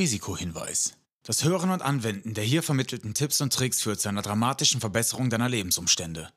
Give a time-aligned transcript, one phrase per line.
[0.00, 0.94] Risikohinweis.
[1.24, 5.28] Das Hören und Anwenden der hier vermittelten Tipps und Tricks führt zu einer dramatischen Verbesserung
[5.28, 6.30] deiner Lebensumstände.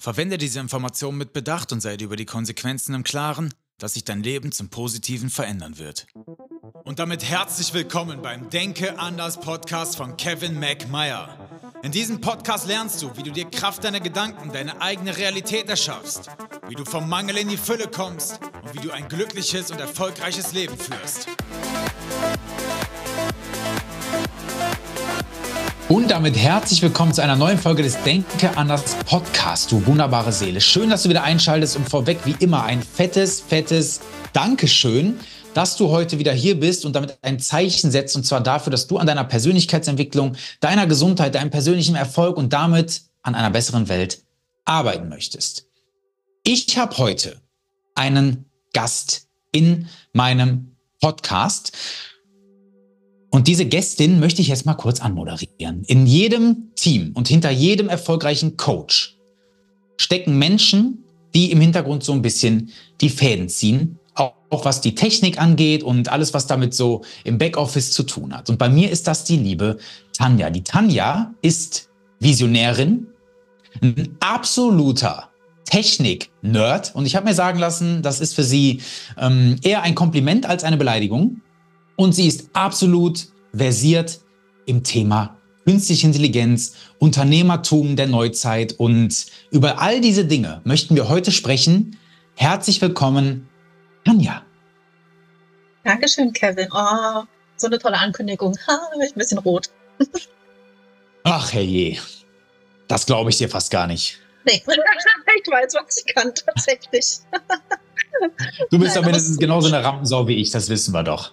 [0.00, 4.04] Verwende diese Informationen mit Bedacht und sei dir über die Konsequenzen im Klaren, dass sich
[4.04, 6.06] dein Leben zum Positiven verändern wird.
[6.84, 11.50] Und damit herzlich willkommen beim Denke anders Podcast von Kevin McMeyer.
[11.82, 16.30] In diesem Podcast lernst du, wie du dir Kraft deiner Gedanken deine eigene Realität erschaffst,
[16.68, 20.54] wie du vom Mangel in die Fülle kommst und wie du ein glückliches und erfolgreiches
[20.54, 21.28] Leben führst.
[25.86, 30.62] Und damit herzlich willkommen zu einer neuen Folge des Denke anders Podcast, du wunderbare Seele.
[30.62, 34.00] Schön, dass du wieder einschaltest und vorweg wie immer ein fettes, fettes
[34.32, 35.20] Dankeschön,
[35.52, 38.86] dass du heute wieder hier bist und damit ein Zeichen setzt und zwar dafür, dass
[38.86, 44.22] du an deiner Persönlichkeitsentwicklung, deiner Gesundheit, deinem persönlichen Erfolg und damit an einer besseren Welt
[44.64, 45.66] arbeiten möchtest.
[46.44, 47.42] Ich habe heute
[47.94, 51.72] einen Gast in meinem Podcast
[53.34, 55.82] und diese Gästin möchte ich jetzt mal kurz anmoderieren.
[55.88, 59.16] In jedem Team und hinter jedem erfolgreichen Coach
[59.96, 61.02] stecken Menschen,
[61.34, 66.12] die im Hintergrund so ein bisschen die Fäden ziehen, auch, was die Technik angeht und
[66.12, 68.50] alles, was damit so im Backoffice zu tun hat.
[68.50, 69.78] Und bei mir ist das die liebe
[70.16, 70.48] Tanja.
[70.50, 71.88] Die Tanja ist
[72.20, 73.08] Visionärin,
[73.82, 75.30] ein absoluter
[75.64, 76.94] Technik-Nerd.
[76.94, 78.80] Und ich habe mir sagen lassen, das ist für sie
[79.18, 81.40] ähm, eher ein Kompliment als eine Beleidigung.
[81.96, 84.20] Und sie ist absolut versiert
[84.66, 91.32] im Thema künstliche Intelligenz, Unternehmertum der Neuzeit und über all diese Dinge möchten wir heute
[91.32, 91.98] sprechen.
[92.36, 93.48] Herzlich willkommen,
[94.04, 94.42] Tanja.
[95.84, 96.68] Dankeschön, Kevin.
[96.72, 97.22] Oh,
[97.56, 98.56] so eine tolle Ankündigung.
[98.66, 99.70] Ha, ich ein bisschen rot.
[101.24, 101.98] Ach, herrje.
[102.88, 104.18] Das glaube ich dir fast gar nicht.
[104.44, 107.20] Nee, ich weiß, was ich kann, tatsächlich.
[108.70, 111.32] Du bist Nein, doch mindestens genauso eine Rampensau wie ich, das wissen wir doch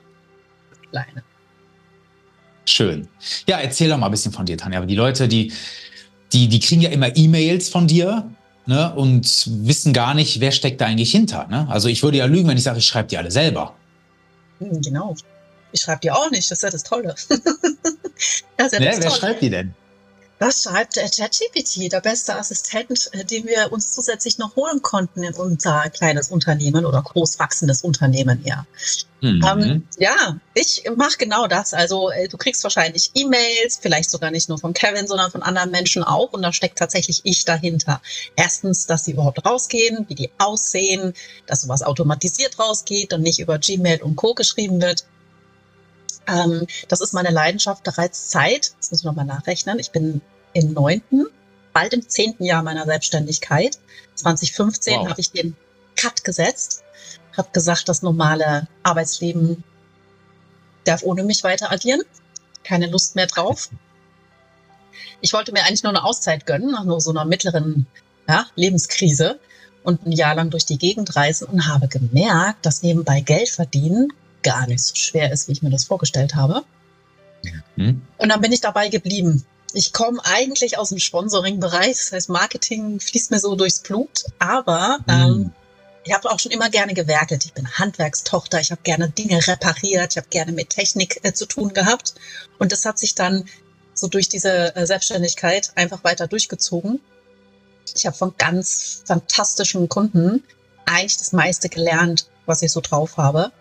[0.91, 1.23] kleine.
[2.65, 3.07] Schön.
[3.47, 4.77] Ja, erzähl doch mal ein bisschen von dir, Tanja.
[4.77, 5.51] Aber die Leute, die,
[6.31, 8.29] die, die kriegen ja immer E-Mails von dir
[8.65, 9.25] ne, und
[9.65, 11.47] wissen gar nicht, wer steckt da eigentlich hinter.
[11.47, 11.67] Ne?
[11.69, 13.75] Also ich würde ja lügen, wenn ich sage, ich schreibe die alle selber.
[14.59, 15.15] Genau.
[15.71, 17.15] Ich schreibe die auch nicht, das ist ja das Tolle.
[17.27, 19.11] das ist ja das wer Tolle.
[19.11, 19.73] schreibt die denn?
[20.41, 25.21] Das schreibt der ChatGPT, der beste Assistent, äh, den wir uns zusätzlich noch holen konnten
[25.21, 28.65] in unser kleines Unternehmen oder großwachsendes Unternehmen, ja.
[29.21, 29.45] Mhm.
[29.47, 31.75] Ähm, ja, ich mache genau das.
[31.75, 35.69] Also äh, du kriegst wahrscheinlich E-Mails, vielleicht sogar nicht nur von Kevin, sondern von anderen
[35.69, 36.33] Menschen auch.
[36.33, 38.01] Und da steckt tatsächlich ich dahinter.
[38.35, 41.13] Erstens, dass sie überhaupt rausgehen, wie die aussehen,
[41.45, 44.33] dass sowas automatisiert rausgeht und nicht über Gmail und Co.
[44.33, 45.05] geschrieben wird.
[46.27, 48.73] Ähm, das ist meine Leidenschaft bereits Zeit.
[48.77, 49.79] Das muss ich nochmal nachrechnen.
[49.79, 50.21] Ich bin
[50.53, 51.27] im neunten,
[51.73, 53.79] bald im zehnten Jahr meiner Selbstständigkeit.
[54.15, 55.09] 2015 wow.
[55.09, 55.55] habe ich den
[55.95, 56.83] Cut gesetzt,
[57.35, 59.63] habe gesagt, das normale Arbeitsleben
[60.83, 62.01] darf ohne mich weiter agieren.
[62.63, 63.69] Keine Lust mehr drauf.
[65.23, 67.85] Ich wollte mir eigentlich nur eine Auszeit gönnen, nach nur so einer mittleren
[68.27, 69.39] ja, Lebenskrise
[69.83, 74.11] und ein Jahr lang durch die Gegend reisen und habe gemerkt, dass nebenbei Geld verdienen
[74.43, 76.63] gar nicht so schwer ist, wie ich mir das vorgestellt habe.
[77.75, 78.01] Mhm.
[78.17, 79.45] Und dann bin ich dabei geblieben.
[79.73, 84.99] Ich komme eigentlich aus dem Sponsoring-Bereich, das heißt Marketing fließt mir so durchs Blut, aber
[85.07, 85.13] mhm.
[85.13, 85.51] ähm,
[86.03, 87.45] ich habe auch schon immer gerne gewerkelt.
[87.45, 91.45] Ich bin Handwerkstochter, ich habe gerne Dinge repariert, ich habe gerne mit Technik äh, zu
[91.45, 92.15] tun gehabt
[92.59, 93.45] und das hat sich dann
[93.93, 96.99] so durch diese äh, Selbstständigkeit einfach weiter durchgezogen.
[97.95, 100.43] Ich habe von ganz fantastischen Kunden
[100.85, 103.51] eigentlich das meiste gelernt, was ich so drauf habe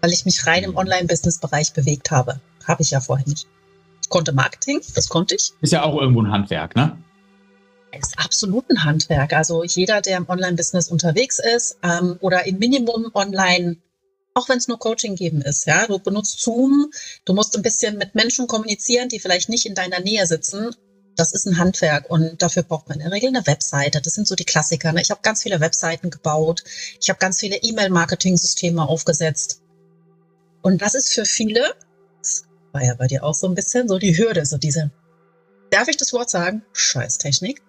[0.00, 0.76] weil ich mich rein im.
[0.76, 2.40] Online-Business-Bereich bewegt habe.
[2.66, 3.46] Habe ich ja vorher nicht.
[4.02, 5.52] Ich konnte Marketing, das konnte ich.
[5.60, 6.96] Ist ja auch irgendwo ein Handwerk, ne?
[7.92, 9.32] Ist absolut ein Handwerk.
[9.32, 13.76] Also jeder, der im Online-Business unterwegs ist ähm, oder im Minimum online,
[14.34, 16.90] auch wenn es nur Coaching geben ist, ja, du benutzt Zoom,
[17.24, 20.70] du musst ein bisschen mit Menschen kommunizieren, die vielleicht nicht in deiner Nähe sitzen.
[21.16, 24.00] Das ist ein Handwerk und dafür braucht man in der Regel eine Webseite.
[24.00, 24.92] Das sind so die Klassiker.
[24.92, 25.02] Ne?
[25.02, 26.62] Ich habe ganz viele Webseiten gebaut.
[27.00, 29.60] Ich habe ganz viele E-Mail-Marketing-Systeme aufgesetzt.
[30.62, 31.74] Und das ist für viele,
[32.18, 34.90] das war ja bei dir auch so ein bisschen so die Hürde, so diese,
[35.70, 36.62] darf ich das Wort sagen?
[36.72, 37.62] Scheißtechnik.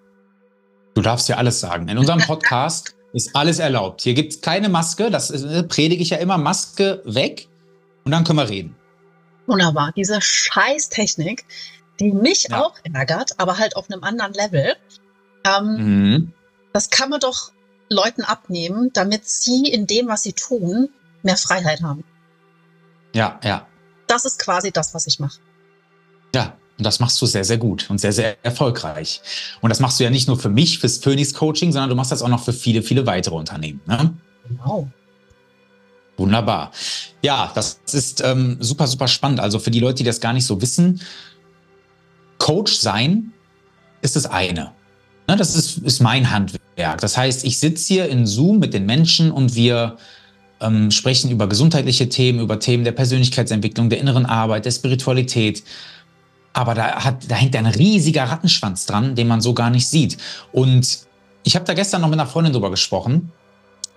[0.96, 1.88] Du darfst ja alles sagen.
[1.88, 4.02] In unserem Podcast ist alles erlaubt.
[4.02, 7.48] Hier gibt es keine Maske, das äh, predige ich ja immer, Maske weg
[8.06, 8.76] und dann können wir reden.
[9.48, 9.92] Wunderbar.
[9.96, 11.46] Diese Scheißtechnik,
[12.00, 12.62] die mich ja.
[12.62, 14.76] auch ärgert, aber halt auf einem anderen Level.
[15.44, 16.34] Ähm, mhm.
[16.74, 17.52] Das kann man doch
[17.90, 20.90] Leuten abnehmen, damit sie in dem, was sie tun,
[21.24, 22.04] mehr Freiheit haben.
[23.14, 23.68] Ja, ja.
[24.08, 25.40] Das ist quasi das, was ich mache.
[26.34, 29.22] Ja, und das machst du sehr, sehr gut und sehr, sehr erfolgreich.
[29.62, 32.12] Und das machst du ja nicht nur für mich, fürs Phoenix Coaching, sondern du machst
[32.12, 33.82] das auch noch für viele, viele weitere Unternehmen.
[33.86, 34.14] Ne?
[34.48, 34.90] Genau.
[36.18, 36.72] Wunderbar.
[37.22, 39.40] Ja, das ist ähm, super, super spannend.
[39.40, 41.02] Also für die Leute, die das gar nicht so wissen,
[42.38, 43.34] Coach sein
[44.02, 44.72] ist das eine.
[45.28, 47.02] Ne, das ist, ist mein Handwerk.
[47.02, 49.98] Das heißt, ich sitze hier in Zoom mit den Menschen und wir
[50.62, 55.64] ähm, sprechen über gesundheitliche Themen, über Themen der Persönlichkeitsentwicklung, der inneren Arbeit, der Spiritualität.
[56.54, 60.18] Aber da, hat, da hängt ein riesiger Rattenschwanz dran, den man so gar nicht sieht.
[60.52, 61.00] Und
[61.44, 63.32] ich habe da gestern noch mit einer Freundin drüber gesprochen.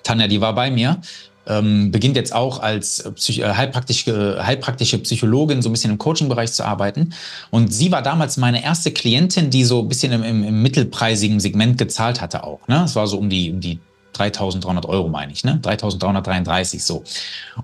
[0.03, 1.00] Tanja, die war bei mir
[1.47, 6.53] ähm, beginnt jetzt auch als Psych äh, heilpraktische, heilpraktische Psychologin so ein bisschen im Coaching-Bereich
[6.53, 7.14] zu arbeiten.
[7.50, 11.41] Und sie war damals meine erste Klientin, die so ein bisschen im, im, im mittelpreisigen
[11.41, 12.67] Segment gezahlt hatte auch.
[12.69, 12.82] Ne?
[12.85, 13.81] Es war so um die, um die
[14.14, 15.59] 3.300 Euro, meine ich, ne?
[15.62, 17.05] 3.333 so.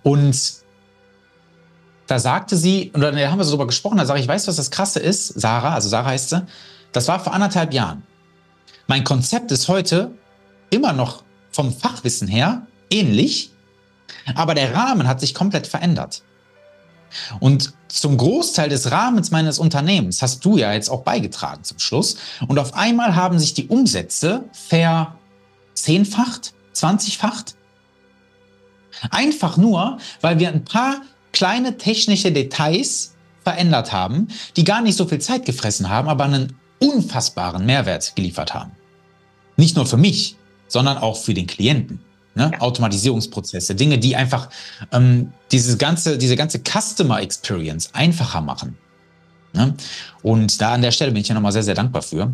[0.02, 0.36] Und
[2.06, 4.48] da sagte sie, und dann haben wir so drüber gesprochen, da sage ich, weißt du,
[4.48, 5.28] was das Krasse ist?
[5.28, 6.46] Sarah, also Sarah heißt sie,
[6.92, 8.02] das war vor anderthalb Jahren.
[8.86, 10.12] Mein Konzept ist heute
[10.70, 13.52] immer noch vom Fachwissen her ähnlich,
[14.34, 16.22] aber der Rahmen hat sich komplett verändert.
[17.40, 22.16] Und zum Großteil des Rahmens meines Unternehmens hast du ja jetzt auch beigetragen zum Schluss.
[22.46, 24.44] Und auf einmal haben sich die Umsätze
[25.78, 27.54] verzehnfacht, zwanzigfacht.
[29.10, 31.02] Einfach nur, weil wir ein paar
[31.32, 33.14] kleine technische Details
[33.44, 38.54] verändert haben, die gar nicht so viel Zeit gefressen haben, aber einen unfassbaren Mehrwert geliefert
[38.54, 38.72] haben.
[39.56, 40.36] Nicht nur für mich,
[40.66, 42.00] sondern auch für den Klienten.
[42.34, 42.50] Ne?
[42.52, 42.60] Ja.
[42.60, 44.48] Automatisierungsprozesse, Dinge, die einfach
[44.92, 48.76] ähm, dieses ganze, diese ganze Customer Experience einfacher machen.
[49.52, 49.74] Ne?
[50.22, 52.32] Und da an der Stelle bin ich ja nochmal sehr, sehr dankbar für.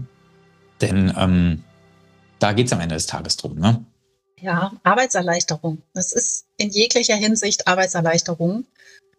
[0.80, 1.62] Denn ähm,
[2.44, 3.58] da geht es am Ende des Tages drum.
[3.58, 3.86] Ne?
[4.38, 5.80] Ja, Arbeitserleichterung.
[5.94, 8.66] Das ist in jeglicher Hinsicht Arbeitserleichterung,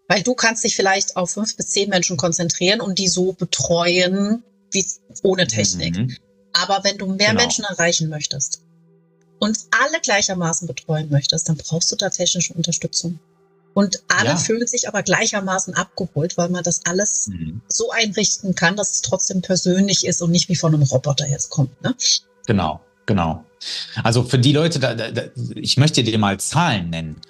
[0.07, 4.43] weil du kannst dich vielleicht auf fünf bis zehn Menschen konzentrieren und die so betreuen
[4.71, 4.85] wie
[5.23, 5.97] ohne Technik.
[5.97, 6.15] Mhm.
[6.53, 7.41] Aber wenn du mehr genau.
[7.41, 8.61] Menschen erreichen möchtest,
[9.39, 13.19] und alle gleichermaßen betreuen möchtest, dann brauchst du da technische Unterstützung.
[13.73, 14.37] Und alle ja.
[14.37, 17.61] fühlen sich aber gleichermaßen abgeholt, weil man das alles mhm.
[17.67, 21.49] so einrichten kann, dass es trotzdem persönlich ist und nicht wie von einem Roboter jetzt
[21.49, 21.81] kommt.
[21.81, 21.93] Ne?
[22.47, 23.45] Genau, genau.
[24.03, 25.23] Also für die Leute, da, da,
[25.55, 27.21] ich möchte dir mal Zahlen nennen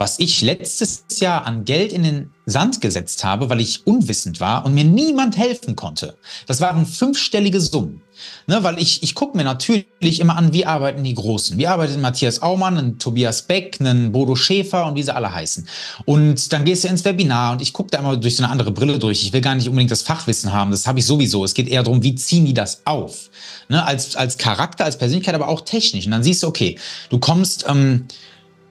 [0.00, 4.64] was ich letztes Jahr an Geld in den Sand gesetzt habe, weil ich unwissend war
[4.64, 6.16] und mir niemand helfen konnte.
[6.46, 8.00] Das waren fünfstellige Summen.
[8.46, 11.56] Ne, weil ich, ich gucke mir natürlich immer an, wie arbeiten die Großen.
[11.56, 15.66] Wie arbeitet Matthias Aumann, ein Tobias Beck, ein Bodo Schäfer und wie sie alle heißen.
[16.04, 18.72] Und dann gehst du ins Webinar und ich gucke da immer durch so eine andere
[18.72, 19.22] Brille durch.
[19.22, 21.44] Ich will gar nicht unbedingt das Fachwissen haben, das habe ich sowieso.
[21.44, 23.30] Es geht eher darum, wie ziehen die das auf.
[23.68, 26.04] Ne, als, als Charakter, als Persönlichkeit, aber auch technisch.
[26.06, 26.78] Und dann siehst du, okay,
[27.10, 27.66] du kommst...
[27.68, 28.06] Ähm,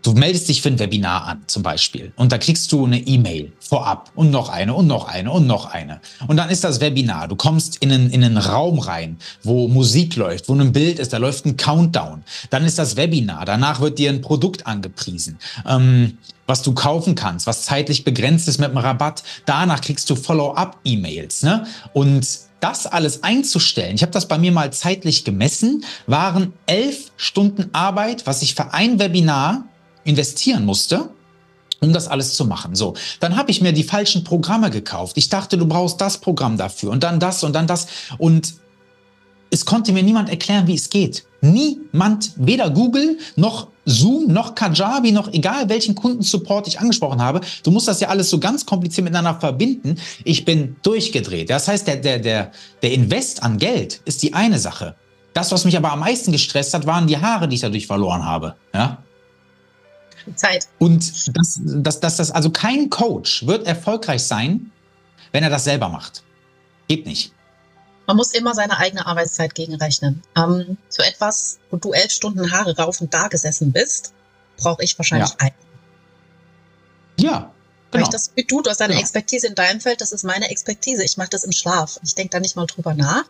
[0.01, 3.51] Du meldest dich für ein Webinar an, zum Beispiel, und da kriegst du eine E-Mail
[3.60, 6.00] vorab und noch eine und noch eine und noch eine.
[6.28, 7.28] Und dann ist das Webinar.
[7.28, 11.12] Du kommst in einen, in einen Raum rein, wo Musik läuft, wo ein Bild ist,
[11.12, 12.24] da läuft ein Countdown.
[12.50, 13.46] Dann ist das Webinar.
[13.46, 15.38] Danach wird dir ein Produkt angepriesen,
[15.68, 16.18] ähm,
[16.48, 19.24] was du kaufen kannst, was zeitlich begrenzt ist mit einem Rabatt.
[19.45, 21.44] Danach kriegst du Follow-up-E-Mails.
[21.44, 21.68] Ne?
[21.94, 22.25] Und
[22.60, 28.28] das alles einzustellen, ich habe das bei mir mal zeitlich gemessen, waren elf Stunden Arbeit,
[28.28, 29.69] was ich für ein Webinar
[30.04, 31.10] investieren musste,
[31.81, 32.75] um das alles zu machen.
[32.75, 35.18] So, dann habe ich mir die falschen Programme gekauft.
[35.18, 37.88] Ich dachte, du brauchst das Programm dafür und dann das und dann das.
[38.18, 38.56] Und
[39.51, 41.25] es konnte mir niemand erklären, wie es geht.
[41.42, 47.42] Niemand, weder Google noch Zoom noch Kajabi noch egal welchen Kundensupport ich angesprochen habe.
[47.63, 49.95] Du musst das ja alles so ganz kompliziert miteinander verbinden.
[50.24, 51.50] Ich bin durchgedreht.
[51.50, 52.52] Das heißt, der, der, der,
[52.83, 54.95] der Invest an Geld ist die eine Sache.
[55.33, 58.26] Das, was mich aber am meisten gestresst hat, waren die Haare, die ich dadurch verloren
[58.26, 58.56] habe.
[58.74, 59.00] Ja?
[60.36, 60.68] Zeit.
[60.80, 64.71] Und das, das, das, das, also kein Coach wird erfolgreich sein,
[65.31, 66.24] wenn er das selber macht.
[66.88, 67.33] Geht nicht.
[68.07, 70.24] Man muss immer seine eigene Arbeitszeit gegenrechnen.
[70.36, 74.14] Ähm, für etwas, wo du elf Stunden Haare rauf und da gesessen bist,
[74.57, 75.36] brauche ich wahrscheinlich ja.
[75.38, 75.52] ein.
[77.19, 77.31] Ja.
[77.31, 77.52] Genau.
[77.92, 79.02] Weil ich das wie du, du hast deine genau.
[79.02, 81.04] Expertise in deinem Feld, das ist meine Expertise.
[81.04, 82.00] Ich mache das im Schlaf.
[82.04, 83.26] Ich denke da nicht mal drüber nach.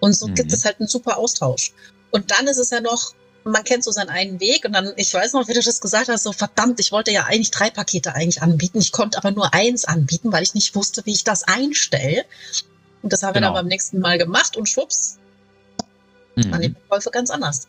[0.00, 0.34] Und so mhm.
[0.34, 1.72] gibt es halt einen super Austausch.
[2.10, 3.12] Und dann ist es ja noch,
[3.46, 6.08] man kennt so seinen einen Weg und dann, ich weiß noch, wie du das gesagt
[6.08, 8.78] hast, so verdammt, ich wollte ja eigentlich drei Pakete eigentlich anbieten.
[8.78, 12.24] Ich konnte aber nur eins anbieten, weil ich nicht wusste, wie ich das einstelle.
[13.02, 13.34] Und das haben genau.
[13.34, 13.62] wir dann genau.
[13.62, 15.18] beim nächsten Mal gemacht und schwupps,
[16.34, 16.50] mhm.
[16.50, 17.68] waren die Verkäufe ganz anders.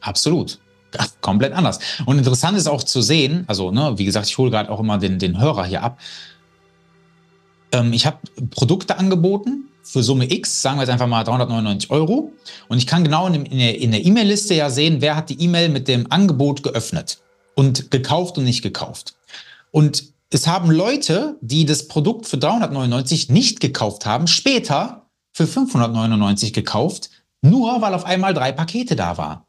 [0.00, 0.58] Absolut.
[0.94, 1.78] Ja, komplett anders.
[2.04, 4.98] Und interessant ist auch zu sehen, also, ne, wie gesagt, ich hole gerade auch immer
[4.98, 6.00] den, den Hörer hier ab.
[7.70, 8.18] Ähm, ich habe
[8.50, 12.32] Produkte angeboten, für Summe X, sagen wir jetzt einfach mal 399 Euro.
[12.68, 13.44] Und ich kann genau in
[13.90, 17.18] der E-Mail-Liste ja sehen, wer hat die E-Mail mit dem Angebot geöffnet
[17.54, 19.14] und gekauft und nicht gekauft.
[19.70, 26.52] Und es haben Leute, die das Produkt für 399 nicht gekauft haben, später für 599
[26.52, 27.10] gekauft,
[27.42, 29.42] nur weil auf einmal drei Pakete da waren.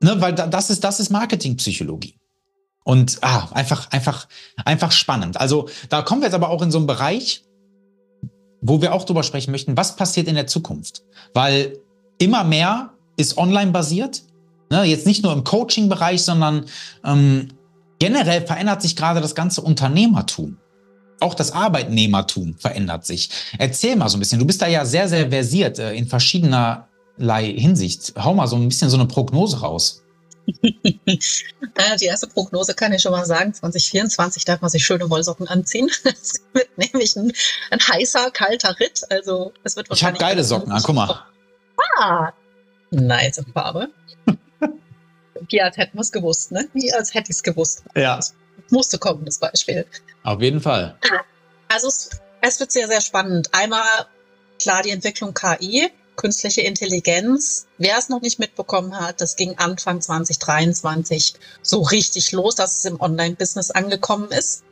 [0.00, 2.18] Ne, weil das ist, das ist Marketingpsychologie.
[2.84, 4.28] Und ah, einfach, einfach,
[4.64, 5.38] einfach spannend.
[5.38, 7.42] Also da kommen wir jetzt aber auch in so einen Bereich,
[8.66, 11.02] wo wir auch drüber sprechen möchten, was passiert in der Zukunft.
[11.34, 11.78] Weil
[12.18, 14.22] immer mehr ist online basiert.
[14.70, 14.84] Ne?
[14.84, 16.66] Jetzt nicht nur im Coaching-Bereich, sondern
[17.04, 17.48] ähm,
[17.98, 20.58] generell verändert sich gerade das ganze Unternehmertum.
[21.20, 23.30] Auch das Arbeitnehmertum verändert sich.
[23.58, 24.38] Erzähl mal so ein bisschen.
[24.38, 28.12] Du bist da ja sehr, sehr versiert äh, in verschiedenerlei Hinsicht.
[28.18, 30.02] Hau mal so ein bisschen so eine Prognose raus.
[32.00, 33.52] die erste Prognose kann ich schon mal sagen.
[33.52, 35.90] 2024 darf man sich schöne Wollsocken anziehen.
[36.04, 37.32] Es wird nämlich ein,
[37.70, 39.02] ein heißer, kalter Ritt.
[39.10, 39.88] Also es wird.
[39.92, 41.24] Ich habe geile Socken an, guck mal.
[41.98, 42.32] Ah,
[42.90, 43.88] nice Farbe.
[45.48, 46.68] Wie als hätten wir es gewusst, ne?
[46.72, 47.84] Wie als hätte ich es gewusst.
[47.94, 48.16] Ja.
[48.16, 48.34] Das
[48.70, 49.86] musste kommen, das Beispiel.
[50.22, 50.98] Auf jeden Fall.
[51.68, 52.10] Also es,
[52.40, 53.48] es wird sehr, sehr spannend.
[53.52, 54.06] Einmal
[54.58, 57.66] klar die Entwicklung KI, künstliche Intelligenz.
[57.78, 62.84] Wer es noch nicht mitbekommen hat, das ging Anfang 2023 so richtig los, dass es
[62.84, 64.62] im Online-Business angekommen ist.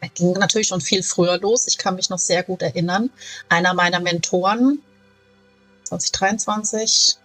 [0.00, 1.66] Es ging natürlich schon viel früher los.
[1.66, 3.10] Ich kann mich noch sehr gut erinnern.
[3.48, 4.82] Einer meiner Mentoren,
[5.84, 7.16] 2023,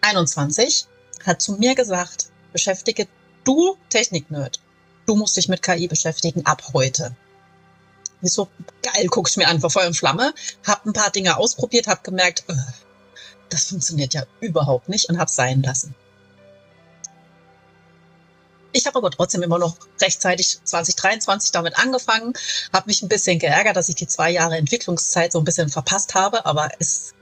[0.00, 0.86] 21,
[1.24, 3.06] hat zu mir gesagt, beschäftige
[3.44, 4.60] du Technik-Nerd.
[5.06, 7.16] Du musst dich mit KI beschäftigen ab heute.
[8.22, 8.48] Ich so,
[8.82, 10.34] geil, guck ich mir an, vor Feuer und Flamme,
[10.66, 12.54] hab ein paar Dinge ausprobiert, hab gemerkt, äh,
[13.48, 15.94] das funktioniert ja überhaupt nicht und hab's sein lassen.
[18.72, 22.34] Ich habe aber trotzdem immer noch rechtzeitig 2023 damit angefangen,
[22.72, 26.14] habe mich ein bisschen geärgert, dass ich die zwei Jahre Entwicklungszeit so ein bisschen verpasst
[26.14, 27.12] habe, aber es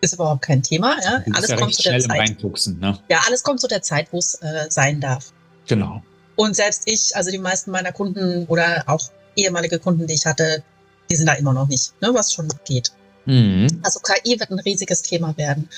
[0.00, 0.96] ist überhaupt kein Thema.
[1.02, 1.22] Ja?
[1.34, 2.42] Alles ja kommt zu der Zeit.
[2.78, 2.98] Ne?
[3.08, 5.32] Ja, alles kommt zu der Zeit, wo es äh, sein darf.
[5.66, 6.02] Genau.
[6.36, 10.62] Und selbst ich, also die meisten meiner Kunden oder auch ehemalige Kunden, die ich hatte,
[11.10, 12.92] die sind da immer noch nicht, ne, was schon geht.
[13.26, 13.80] Mhm.
[13.82, 15.68] Also KI wird ein riesiges Thema werden.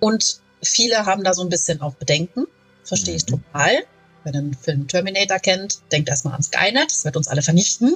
[0.00, 2.46] Und viele haben da so ein bisschen auch Bedenken.
[2.84, 3.42] Verstehe ich mhm.
[3.52, 3.84] total.
[4.24, 6.90] Wer den Film Terminator kennt, denkt erstmal an Skynet.
[6.90, 7.94] Das wird uns alle vernichten,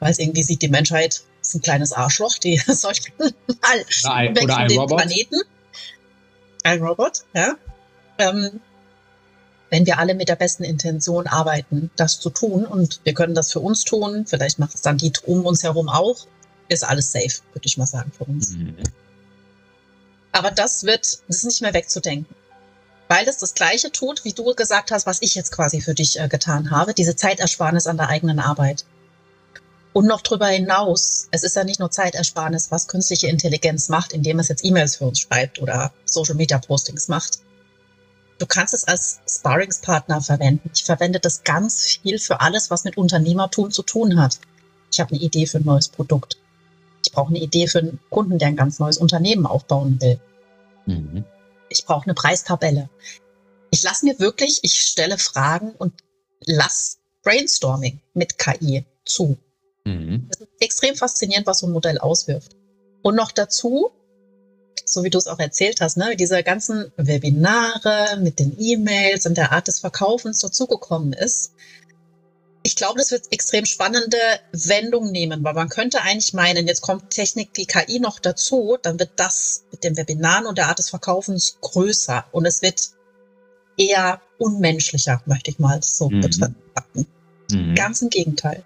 [0.00, 4.48] weil es irgendwie sieht die Menschheit ist ein kleines Arschloch, die sollten mal ein, weg
[4.48, 4.98] von den Robot.
[4.98, 5.40] Planeten.
[6.62, 7.54] Ein Robot, ja.
[8.18, 8.60] Ähm,
[9.72, 13.50] wenn wir alle mit der besten Intention arbeiten, das zu tun und wir können das
[13.50, 16.26] für uns tun, vielleicht macht es dann die um uns herum auch,
[16.68, 18.50] ist alles safe, würde ich mal sagen, für uns.
[18.50, 18.76] Mhm.
[20.30, 22.36] Aber das wird, das ist nicht mehr wegzudenken.
[23.08, 26.20] Weil es das Gleiche tut, wie du gesagt hast, was ich jetzt quasi für dich
[26.20, 28.84] äh, getan habe, diese Zeitersparnis an der eigenen Arbeit.
[29.94, 34.38] Und noch drüber hinaus, es ist ja nicht nur Zeitersparnis, was künstliche Intelligenz macht, indem
[34.38, 37.38] es jetzt E-Mails für uns schreibt oder Social Media Postings macht,
[38.42, 40.68] Du kannst es als Sparringspartner verwenden.
[40.74, 44.40] Ich verwende das ganz viel für alles, was mit Unternehmertum zu tun hat.
[44.92, 46.38] Ich habe eine Idee für ein neues Produkt.
[47.06, 50.18] Ich brauche eine Idee für einen Kunden, der ein ganz neues Unternehmen aufbauen will.
[50.86, 51.24] Mhm.
[51.68, 52.90] Ich brauche eine Preistabelle.
[53.70, 55.92] Ich lasse mir wirklich, ich stelle Fragen und
[56.44, 59.36] lass Brainstorming mit KI zu.
[59.84, 60.26] Mhm.
[60.28, 62.56] Das ist extrem faszinierend, was so ein Modell auswirft.
[63.02, 63.92] Und noch dazu
[64.92, 69.36] so wie du es auch erzählt hast, ne, diese ganzen Webinare mit den E-Mails und
[69.36, 71.52] der Art des Verkaufens dazugekommen ist.
[72.62, 74.18] Ich glaube, das wird extrem spannende
[74.52, 79.00] Wendungen nehmen, weil man könnte eigentlich meinen, jetzt kommt Technik, die KI noch dazu, dann
[79.00, 82.90] wird das mit den Webinaren und der Art des Verkaufens größer und es wird
[83.76, 86.20] eher unmenschlicher, möchte ich mal so mhm.
[86.20, 87.06] betrachten.
[87.50, 87.74] Mhm.
[87.74, 88.64] Ganz im Gegenteil.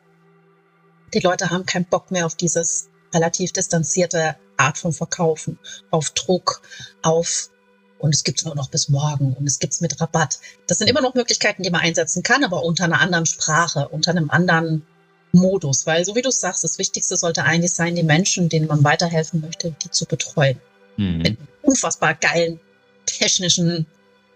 [1.14, 5.58] Die Leute haben keinen Bock mehr auf dieses relativ distanzierte Art von Verkaufen,
[5.90, 6.62] auf Druck,
[7.02, 7.50] auf
[7.98, 10.38] und es gibt es nur noch bis morgen und es gibt es mit Rabatt.
[10.66, 14.10] Das sind immer noch Möglichkeiten, die man einsetzen kann, aber unter einer anderen Sprache, unter
[14.10, 14.86] einem anderen
[15.32, 15.86] Modus.
[15.86, 19.40] Weil, so wie du sagst, das Wichtigste sollte eigentlich sein, die Menschen, denen man weiterhelfen
[19.40, 20.60] möchte, die zu betreuen.
[20.96, 21.18] Mhm.
[21.18, 22.60] Mit unfassbar geilen
[23.06, 23.86] technischen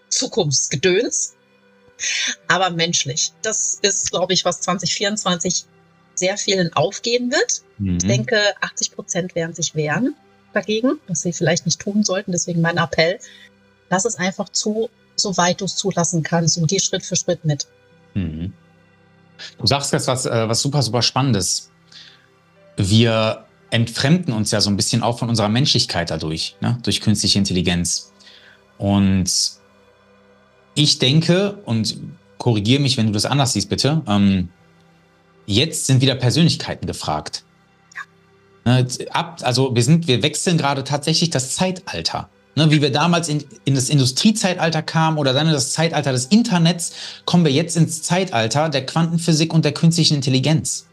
[0.09, 1.35] Zukunftsgedöns,
[2.47, 3.31] aber menschlich.
[3.41, 5.65] Das ist, glaube ich, was 2024
[6.15, 7.61] sehr vielen aufgehen wird.
[7.77, 7.97] Mhm.
[7.97, 10.15] Ich denke, 80 Prozent werden sich wehren
[10.53, 12.31] dagegen, was sie vielleicht nicht tun sollten.
[12.31, 13.19] Deswegen mein Appell,
[13.89, 17.67] lass es einfach zu, soweit du es zulassen kannst und geh Schritt für Schritt mit.
[18.13, 18.53] Mhm.
[19.57, 21.71] Du sagst jetzt was, äh, was super, super Spannendes.
[22.77, 26.77] Wir entfremden uns ja so ein bisschen auch von unserer Menschlichkeit dadurch, ne?
[26.83, 28.11] durch künstliche Intelligenz.
[28.77, 29.31] Und
[30.75, 31.97] ich denke, und
[32.37, 34.49] korrigiere mich, wenn du das anders siehst, bitte, ähm,
[35.51, 37.43] Jetzt sind wieder Persönlichkeiten gefragt.
[38.63, 38.87] Ne,
[39.41, 42.29] also wir sind, wir wechseln gerade tatsächlich das Zeitalter.
[42.55, 46.25] Ne, wie wir damals in, in das Industriezeitalter kamen oder dann in das Zeitalter des
[46.25, 46.93] Internets,
[47.25, 50.85] kommen wir jetzt ins Zeitalter der Quantenphysik und der künstlichen Intelligenz.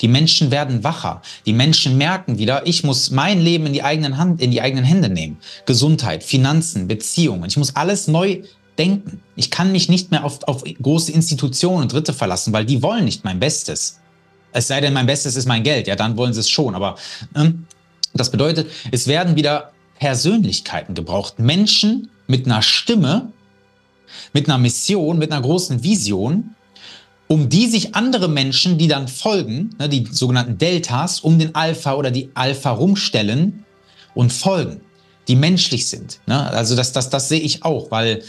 [0.00, 1.22] Die Menschen werden wacher.
[1.46, 4.84] Die Menschen merken wieder, ich muss mein Leben in die eigenen Hand, in die eigenen
[4.84, 5.38] Hände nehmen.
[5.66, 7.44] Gesundheit, Finanzen, Beziehungen.
[7.48, 8.42] Ich muss alles neu
[8.78, 9.20] denken.
[9.36, 13.04] Ich kann mich nicht mehr auf, auf große Institutionen und Dritte verlassen, weil die wollen
[13.04, 14.00] nicht mein Bestes.
[14.52, 15.86] Es sei denn, mein Bestes ist mein Geld.
[15.86, 16.74] Ja, dann wollen sie es schon.
[16.74, 16.96] Aber
[17.34, 17.66] ähm,
[18.14, 21.38] das bedeutet, es werden wieder Persönlichkeiten gebraucht.
[21.38, 23.32] Menschen mit einer Stimme,
[24.32, 26.54] mit einer Mission, mit einer großen Vision,
[27.26, 31.94] um die sich andere Menschen, die dann folgen, ne, die sogenannten Deltas, um den Alpha
[31.94, 33.64] oder die Alpha rumstellen
[34.14, 34.80] und folgen,
[35.28, 36.20] die menschlich sind.
[36.26, 36.50] Ne?
[36.50, 38.22] Also das, das, das sehe ich auch, weil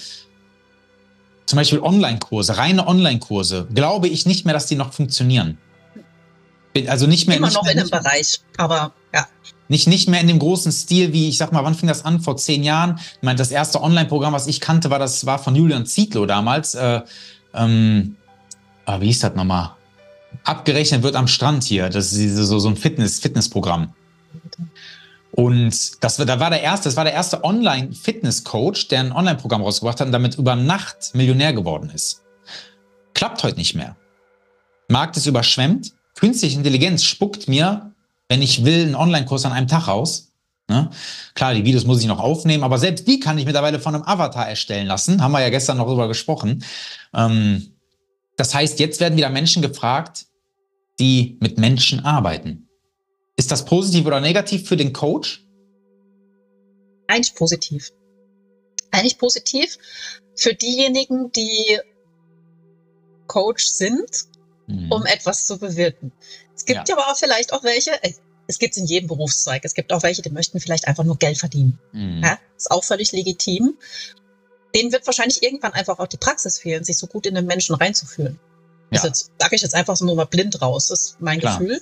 [1.49, 5.57] zum Beispiel Online-Kurse, reine Online-Kurse, glaube ich nicht mehr, dass die noch funktionieren.
[6.87, 7.37] Also nicht mehr.
[7.37, 9.27] Immer nicht noch mehr, in dem Bereich, aber ja.
[9.67, 12.21] Nicht, nicht mehr in dem großen Stil, wie ich sag mal, wann fing das an?
[12.21, 12.99] Vor zehn Jahren.
[13.15, 16.75] Ich meine, das erste Online-Programm, was ich kannte, war das war von Julian Zietlow damals.
[16.75, 17.01] Äh,
[17.55, 18.15] ähm,
[18.85, 19.71] ah, wie hieß das nochmal?
[20.43, 21.89] Abgerechnet wird am Strand hier.
[21.89, 23.93] Das ist so, so ein Fitness, Fitnessprogramm.
[25.39, 30.01] Und das, da war der erste, das war der erste Online-Fitness-Coach, der ein Online-Programm rausgebracht
[30.01, 32.23] hat und damit über Nacht Millionär geworden ist.
[33.13, 33.95] Klappt heute nicht mehr.
[34.89, 35.93] Markt ist überschwemmt.
[36.15, 37.93] Künstliche Intelligenz spuckt mir,
[38.27, 40.33] wenn ich will, einen Online-Kurs an einem Tag raus.
[40.67, 40.89] Ne?
[41.35, 44.03] Klar, die Videos muss ich noch aufnehmen, aber selbst die kann ich mittlerweile von einem
[44.03, 45.21] Avatar erstellen lassen.
[45.21, 46.65] Haben wir ja gestern noch drüber gesprochen.
[47.13, 47.75] Ähm,
[48.35, 50.25] das heißt, jetzt werden wieder Menschen gefragt,
[50.99, 52.68] die mit Menschen arbeiten.
[53.39, 55.45] Ist das positiv oder negativ für den Coach?
[57.07, 57.93] Eigentlich positiv.
[58.91, 59.77] Eigentlich positiv
[60.35, 61.79] für diejenigen, die
[63.27, 64.25] Coach sind,
[64.67, 64.91] mhm.
[64.91, 66.11] um etwas zu bewirken.
[66.53, 66.95] Es gibt ja.
[66.97, 68.11] aber auch vielleicht auch welche, äh,
[68.47, 71.17] es gibt es in jedem Berufszweig, es gibt auch welche, die möchten vielleicht einfach nur
[71.17, 71.79] Geld verdienen.
[71.93, 72.21] Mhm.
[72.21, 73.77] Ja, ist auch völlig legitim.
[74.75, 77.75] Denen wird wahrscheinlich irgendwann einfach auch die Praxis fehlen, sich so gut in den Menschen
[77.75, 78.37] reinzufühlen.
[78.91, 79.01] Ja.
[79.01, 81.57] Das sage ich jetzt einfach so nur mal blind raus, das ist mein Klar.
[81.57, 81.79] Gefühl.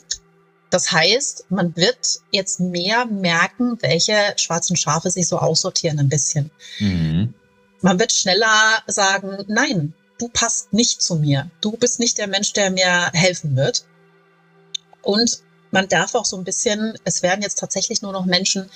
[0.70, 6.52] Das heißt, man wird jetzt mehr merken, welche schwarzen Schafe sich so aussortieren ein bisschen.
[6.80, 7.34] Mhm.
[7.82, 11.50] Man wird schneller sagen, nein, du passt nicht zu mir.
[11.62, 13.86] Du bist nicht der Mensch, der mir helfen wird.
[15.02, 18.70] Und man darf auch so ein bisschen, es werden jetzt tatsächlich nur noch Menschen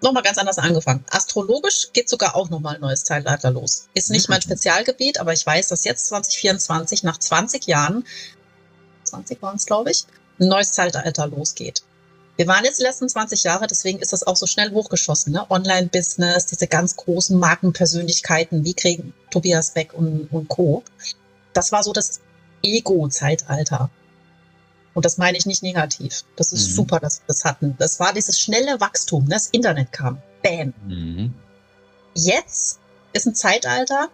[0.00, 1.04] nochmal ganz anders angefangen.
[1.10, 3.88] Astrologisch geht sogar auch nochmal ein neues Zeitalter los.
[3.94, 4.34] Ist nicht mhm.
[4.34, 8.04] mein Spezialgebiet, aber ich weiß, dass jetzt 2024 nach 20 Jahren,
[9.04, 10.06] 20 waren es, glaube ich,
[10.38, 11.82] ein neues Zeitalter losgeht.
[12.36, 15.32] Wir waren jetzt die letzten 20 Jahre, deswegen ist das auch so schnell hochgeschossen.
[15.32, 15.48] Ne?
[15.50, 20.82] Online-Business, diese ganz großen Markenpersönlichkeiten, wie kriegen Tobias Beck und, und Co.
[21.52, 22.20] Das war so das
[22.62, 23.90] Ego-Zeitalter.
[24.94, 26.24] Und das meine ich nicht negativ.
[26.36, 26.74] Das ist mhm.
[26.74, 27.76] super, dass wir das hatten.
[27.78, 29.24] Das war dieses schnelle Wachstum.
[29.24, 29.34] Ne?
[29.34, 30.22] Das Internet kam.
[30.42, 30.72] Bam.
[30.86, 31.34] Mhm.
[32.14, 32.78] Jetzt
[33.12, 34.08] ist ein Zeitalter,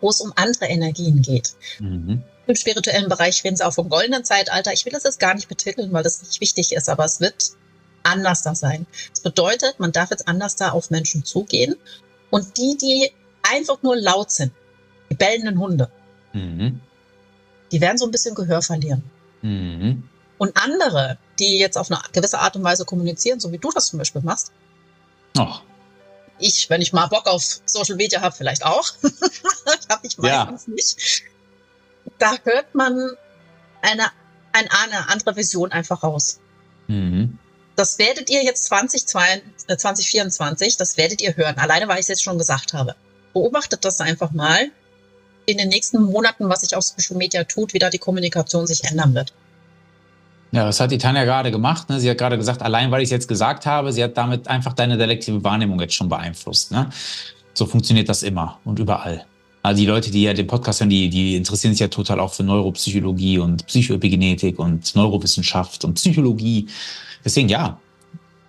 [0.00, 1.54] wo es um andere Energien geht.
[1.78, 4.72] Mhm im spirituellen Bereich reden sie auch vom goldenen Zeitalter.
[4.72, 7.52] Ich will das jetzt gar nicht betiteln, weil das nicht wichtig ist, aber es wird
[8.02, 8.86] anders da sein.
[9.10, 11.76] Das bedeutet, man darf jetzt anders da auf Menschen zugehen.
[12.30, 14.52] Und die, die einfach nur laut sind,
[15.10, 15.90] die bellenden Hunde,
[16.32, 16.80] mhm.
[17.72, 19.02] die werden so ein bisschen Gehör verlieren.
[19.42, 20.08] Mhm.
[20.38, 23.88] Und andere, die jetzt auf eine gewisse Art und Weise kommunizieren, so wie du das
[23.88, 24.52] zum Beispiel machst,
[25.38, 25.62] Ach.
[26.38, 28.92] ich, wenn ich mal Bock auf Social Media habe, vielleicht auch.
[29.88, 30.72] habe ich meistens ja.
[30.72, 31.24] nicht
[32.20, 32.92] da hört man
[33.82, 34.06] eine,
[34.52, 36.40] eine, eine andere Vision einfach raus.
[36.86, 37.38] Mhm.
[37.76, 41.56] Das werdet ihr jetzt 2024, äh, das werdet ihr hören.
[41.58, 42.94] Alleine, weil ich es jetzt schon gesagt habe.
[43.32, 44.70] Beobachtet das einfach mal
[45.46, 48.84] in den nächsten Monaten, was sich auf Social Media tut, wie da die Kommunikation sich
[48.84, 49.32] ändern wird.
[50.52, 51.88] Ja, das hat die Tanja gerade gemacht.
[51.88, 52.00] Ne?
[52.00, 54.72] Sie hat gerade gesagt, allein weil ich es jetzt gesagt habe, sie hat damit einfach
[54.72, 56.72] deine selektive Wahrnehmung jetzt schon beeinflusst.
[56.72, 56.90] Ne?
[57.54, 59.24] So funktioniert das immer und überall.
[59.62, 62.32] Also die Leute, die ja den Podcast hören, die, die interessieren sich ja total auch
[62.32, 66.66] für Neuropsychologie und Psychoepigenetik und Neurowissenschaft und Psychologie.
[67.24, 67.78] Deswegen ja,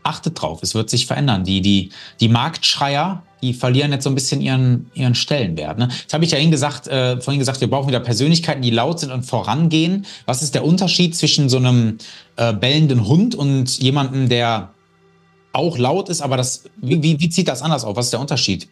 [0.04, 1.44] achtet drauf, es wird sich verändern.
[1.44, 1.90] Die, die,
[2.22, 5.78] die Marktschreier, die verlieren jetzt so ein bisschen ihren, ihren Stellenwert.
[5.78, 5.90] Ne?
[5.92, 9.00] Jetzt habe ich ja Ihnen gesagt, äh, vorhin gesagt, wir brauchen wieder Persönlichkeiten, die laut
[9.00, 10.06] sind und vorangehen.
[10.26, 11.98] Was ist der Unterschied zwischen so einem
[12.38, 14.74] äh, bellenden Hund und jemandem, der
[15.54, 17.98] auch laut ist, aber das, wie, wie, wie zieht das anders auf?
[17.98, 18.70] Was ist der Unterschied?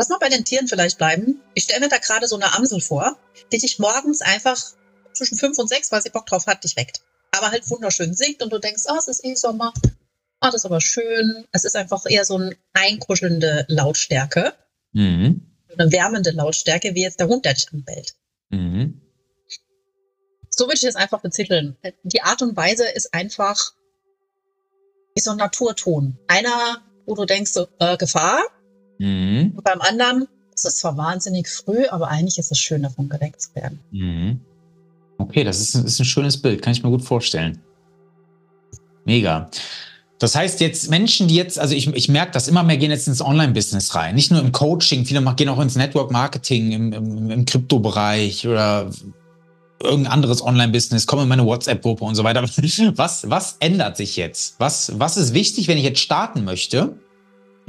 [0.00, 1.42] Lass mal bei den Tieren vielleicht bleiben.
[1.52, 3.18] Ich stelle mir da gerade so eine Amsel vor,
[3.52, 4.58] die dich morgens einfach
[5.12, 7.02] zwischen fünf und sechs, weil sie Bock drauf hat, dich weckt.
[7.32, 9.74] Aber halt wunderschön singt und du denkst, ah, oh, es ist eh Sommer.
[10.40, 11.44] Ah, oh, das ist aber schön.
[11.52, 14.54] Es ist einfach eher so eine einkuschelnde Lautstärke.
[14.92, 15.54] Mhm.
[15.76, 18.14] Eine wärmende Lautstärke, wie jetzt der Hund, der dich anbellt.
[18.48, 19.02] Mhm.
[20.48, 21.76] So würde ich das einfach betiteln.
[22.04, 23.74] Die Art und Weise ist einfach
[25.14, 26.18] wie so ein Naturton.
[26.26, 28.42] Einer, wo du denkst, so, äh, Gefahr,
[29.00, 29.54] Mhm.
[29.56, 33.40] Und beim anderen ist es zwar wahnsinnig früh, aber eigentlich ist es schön, davon geweckt
[33.40, 33.80] zu werden.
[33.90, 34.40] Mhm.
[35.16, 37.58] Okay, das ist, ist ein schönes Bild, kann ich mir gut vorstellen.
[39.06, 39.50] Mega.
[40.18, 43.08] Das heißt jetzt Menschen, die jetzt, also ich, ich merke, dass immer mehr gehen jetzt
[43.08, 44.14] ins Online-Business rein.
[44.14, 48.90] Nicht nur im Coaching, viele gehen auch ins Network-Marketing, im, im, im Kryptobereich oder
[49.82, 52.42] irgendein anderes Online-Business, kommen in meine WhatsApp-Gruppe und so weiter.
[52.96, 54.56] Was, was ändert sich jetzt?
[54.58, 56.98] Was, was ist wichtig, wenn ich jetzt starten möchte?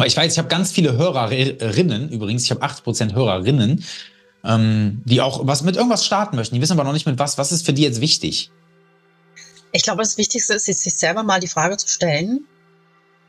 [0.02, 3.86] Weil ich weiß, ich habe ganz viele Hörerinnen, übrigens, ich habe 80% Hörerinnen,
[4.44, 6.56] ähm, die auch was mit irgendwas starten möchten.
[6.56, 7.38] Die wissen aber noch nicht mit was.
[7.38, 8.50] Was ist für die jetzt wichtig?
[9.74, 12.48] Ich glaube, das Wichtigste ist, sich selber mal die Frage zu stellen,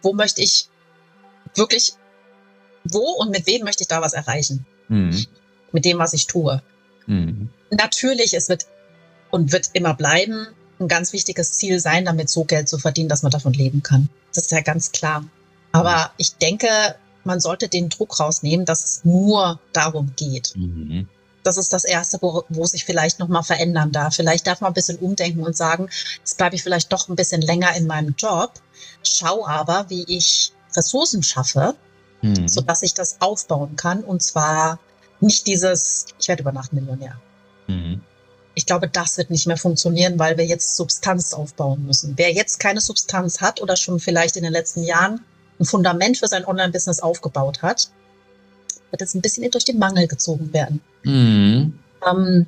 [0.00, 0.70] wo möchte ich
[1.56, 1.92] wirklich,
[2.84, 4.64] wo und mit wem möchte ich da was erreichen?
[4.88, 5.26] Mhm.
[5.72, 6.62] Mit dem, was ich tue.
[7.06, 7.50] Mhm.
[7.70, 8.64] Natürlich, es wird
[9.30, 10.46] und wird immer bleiben
[10.80, 14.08] ein ganz wichtiges Ziel sein, damit so Geld zu verdienen, dass man davon leben kann.
[14.32, 15.22] Das ist ja ganz klar.
[15.72, 16.68] Aber ich denke,
[17.24, 20.52] man sollte den Druck rausnehmen, dass es nur darum geht.
[20.56, 21.08] Mhm.
[21.42, 24.14] Das ist das Erste, wo, wo sich vielleicht nochmal verändern darf.
[24.14, 27.42] Vielleicht darf man ein bisschen umdenken und sagen, jetzt bleibe ich vielleicht doch ein bisschen
[27.42, 28.52] länger in meinem Job,
[29.02, 31.74] schau aber, wie ich Ressourcen schaffe,
[32.22, 32.46] mhm.
[32.46, 34.04] sodass ich das aufbauen kann.
[34.04, 34.78] Und zwar
[35.20, 37.20] nicht dieses, ich werde über Nacht Millionär.
[37.66, 38.02] Mhm.
[38.54, 42.12] Ich glaube, das wird nicht mehr funktionieren, weil wir jetzt Substanz aufbauen müssen.
[42.16, 45.24] Wer jetzt keine Substanz hat oder schon vielleicht in den letzten Jahren
[45.62, 47.88] ein Fundament für sein Online-Business aufgebaut hat,
[48.90, 50.80] wird jetzt ein bisschen durch den Mangel gezogen werden.
[51.04, 51.78] Mhm.
[52.06, 52.46] Ähm,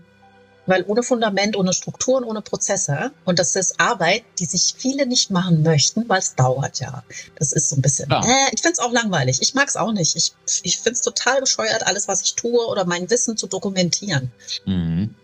[0.67, 5.31] weil ohne Fundament, ohne Strukturen, ohne Prozesse, und das ist Arbeit, die sich viele nicht
[5.31, 7.05] machen möchten, weil es dauert ja.
[7.39, 8.21] Das ist so ein bisschen, ja.
[8.21, 9.39] äh, ich finde es auch langweilig.
[9.43, 10.17] Ich mag es auch nicht.
[10.17, 14.33] Ich, ich finde es total bescheuert, alles, was ich tue oder mein Wissen zu dokumentieren.
[14.65, 15.15] Mhm.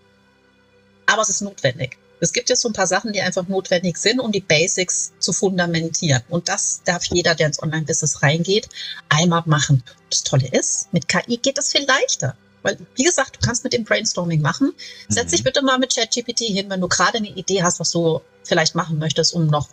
[1.06, 1.96] Aber es ist notwendig.
[2.20, 5.32] Es gibt jetzt so ein paar Sachen, die einfach notwendig sind, um die Basics zu
[5.32, 6.22] fundamentieren.
[6.28, 8.68] Und das darf jeder, der ins Online-Business reingeht,
[9.08, 9.82] einmal machen.
[10.10, 12.36] Das Tolle ist, mit KI geht das viel leichter.
[12.62, 14.72] Weil, wie gesagt, du kannst mit dem Brainstorming machen.
[15.08, 15.30] Setz mhm.
[15.30, 18.74] dich bitte mal mit ChatGPT hin, wenn du gerade eine Idee hast, was du vielleicht
[18.74, 19.68] machen möchtest, um noch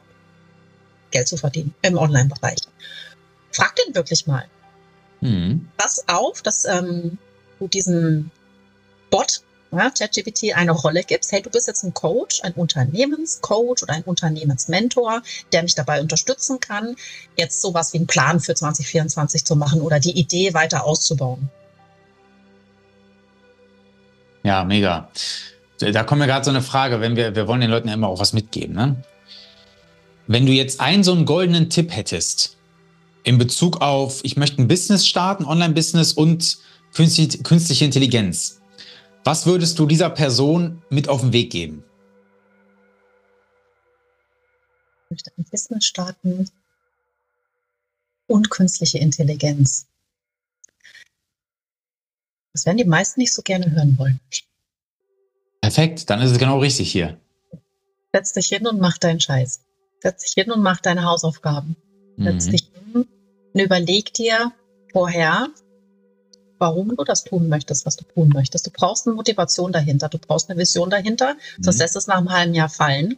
[1.11, 2.59] Geld zu verdienen im Online-Bereich.
[3.51, 4.45] Frag den wirklich mal.
[5.21, 5.67] Mhm.
[5.77, 7.17] Pass auf, dass ähm,
[7.59, 8.31] du diesen
[9.09, 9.41] Bot
[9.77, 11.31] ja, ChatGPT eine Rolle gibst.
[11.31, 16.59] Hey, du bist jetzt ein Coach, ein Unternehmenscoach oder ein Unternehmensmentor, der mich dabei unterstützen
[16.59, 16.95] kann,
[17.37, 21.49] jetzt sowas wie einen Plan für 2024 zu machen oder die Idee weiter auszubauen.
[24.43, 25.09] Ja, mega.
[25.79, 28.07] Da kommt mir gerade so eine Frage, wenn wir, wir wollen den Leuten ja immer
[28.07, 28.95] auch was mitgeben, ne?
[30.25, 32.57] Wenn du jetzt einen so einen goldenen Tipp hättest
[33.23, 36.57] in Bezug auf, ich möchte ein Business starten, Online-Business und
[36.93, 38.56] künstliche Intelligenz,
[39.27, 41.83] was würdest du dieser Person mit auf den Weg geben?
[45.03, 46.49] Ich möchte ein Business starten
[48.27, 49.87] und künstliche Intelligenz.
[52.53, 54.21] Das werden die meisten nicht so gerne hören wollen.
[55.59, 57.19] Perfekt, dann ist es genau richtig hier.
[58.13, 59.59] Setz dich hin und mach deinen Scheiß.
[59.99, 61.75] Setz dich hin und mach deine Hausaufgaben.
[62.17, 62.51] Setz mhm.
[62.51, 63.07] dich hin
[63.51, 64.53] und überleg dir
[64.93, 65.49] vorher,
[66.59, 68.65] warum du das tun möchtest, was du tun möchtest.
[68.65, 71.63] Du brauchst eine Motivation dahinter, du brauchst eine Vision dahinter, mhm.
[71.63, 73.17] sonst lässt es nach einem halben Jahr fallen.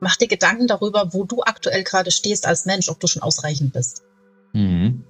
[0.00, 3.72] Mach dir Gedanken darüber, wo du aktuell gerade stehst als Mensch, ob du schon ausreichend
[3.72, 4.02] bist.
[4.52, 5.04] Mhm.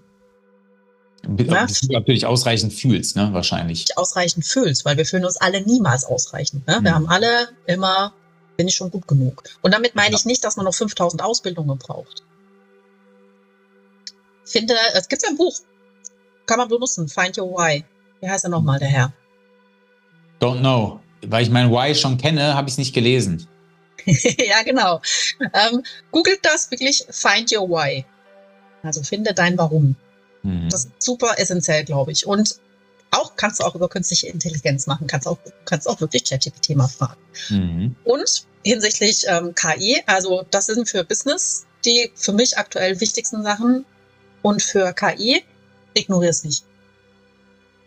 [1.38, 1.66] Ja?
[1.96, 3.31] Ob du dich ausreichend fühlst, ne?
[3.33, 3.96] Wahrscheinlich.
[3.96, 6.66] Ausreichend fühlst, weil wir fühlen uns alle niemals ausreichend.
[6.66, 6.81] Ne?
[6.81, 6.85] Mhm.
[6.85, 8.12] Wir haben alle immer,
[8.57, 9.42] bin ich schon gut genug.
[9.62, 10.18] Und damit meine ja.
[10.18, 12.22] ich nicht, dass man noch 5000 Ausbildungen braucht.
[14.44, 15.59] Finde, es gibt ein Buch,
[16.46, 17.09] kann man benutzen.
[17.09, 17.85] Find your why.
[18.20, 19.12] Wie heißt er nochmal, der Herr?
[20.40, 21.00] Don't know.
[21.26, 23.46] Weil ich mein Why schon kenne, habe ich es nicht gelesen.
[24.04, 25.00] ja, genau.
[25.40, 28.04] Ähm, googelt das wirklich Find your why.
[28.83, 29.96] Also finde dein Warum.
[30.42, 30.68] Mhm.
[30.68, 32.26] Das ist super essentiell, glaube ich.
[32.26, 32.57] Und
[33.11, 36.88] auch kannst du auch über künstliche Intelligenz machen, kannst auch, kannst auch wirklich ChatGPT mal
[36.88, 37.20] fragen.
[37.48, 37.96] Mhm.
[38.04, 43.85] Und hinsichtlich ähm, KI, also das sind für Business die für mich aktuell wichtigsten Sachen.
[44.42, 45.42] Und für KI
[45.94, 46.64] ignoriere es nicht.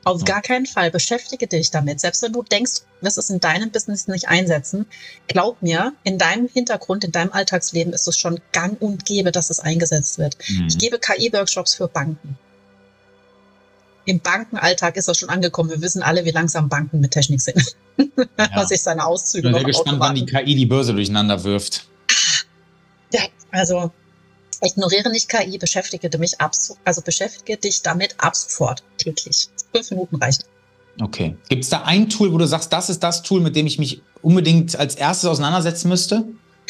[0.08, 0.90] Auf gar keinen Fall.
[0.90, 2.00] Beschäftige dich damit.
[2.00, 4.86] Selbst wenn du denkst, wirst es in deinem Business nicht einsetzen,
[5.28, 9.50] glaub mir, in deinem Hintergrund, in deinem Alltagsleben ist es schon gang und gäbe, dass
[9.50, 10.38] es eingesetzt wird.
[10.48, 10.68] Mhm.
[10.68, 12.38] Ich gebe KI-Workshops für Banken.
[14.06, 15.70] Im Bankenalltag ist das schon angekommen.
[15.70, 17.76] Wir wissen alle, wie langsam Banken mit Technik sind.
[18.38, 18.50] Ja.
[18.54, 19.48] Was ich seine Auszüge.
[19.48, 21.88] Ich bin sehr gespannt, wann die KI die Börse durcheinander wirft.
[23.12, 23.92] Ja, also
[24.62, 29.50] Ignoriere nicht KI, beschäftige dich ab, also beschäftige dich damit ab sofort täglich.
[29.74, 30.44] Fünf Minuten reichen.
[31.00, 31.36] Okay.
[31.50, 33.78] Gibt es da ein Tool, wo du sagst, das ist das Tool, mit dem ich
[33.78, 36.26] mich unbedingt als erstes auseinandersetzen müsste?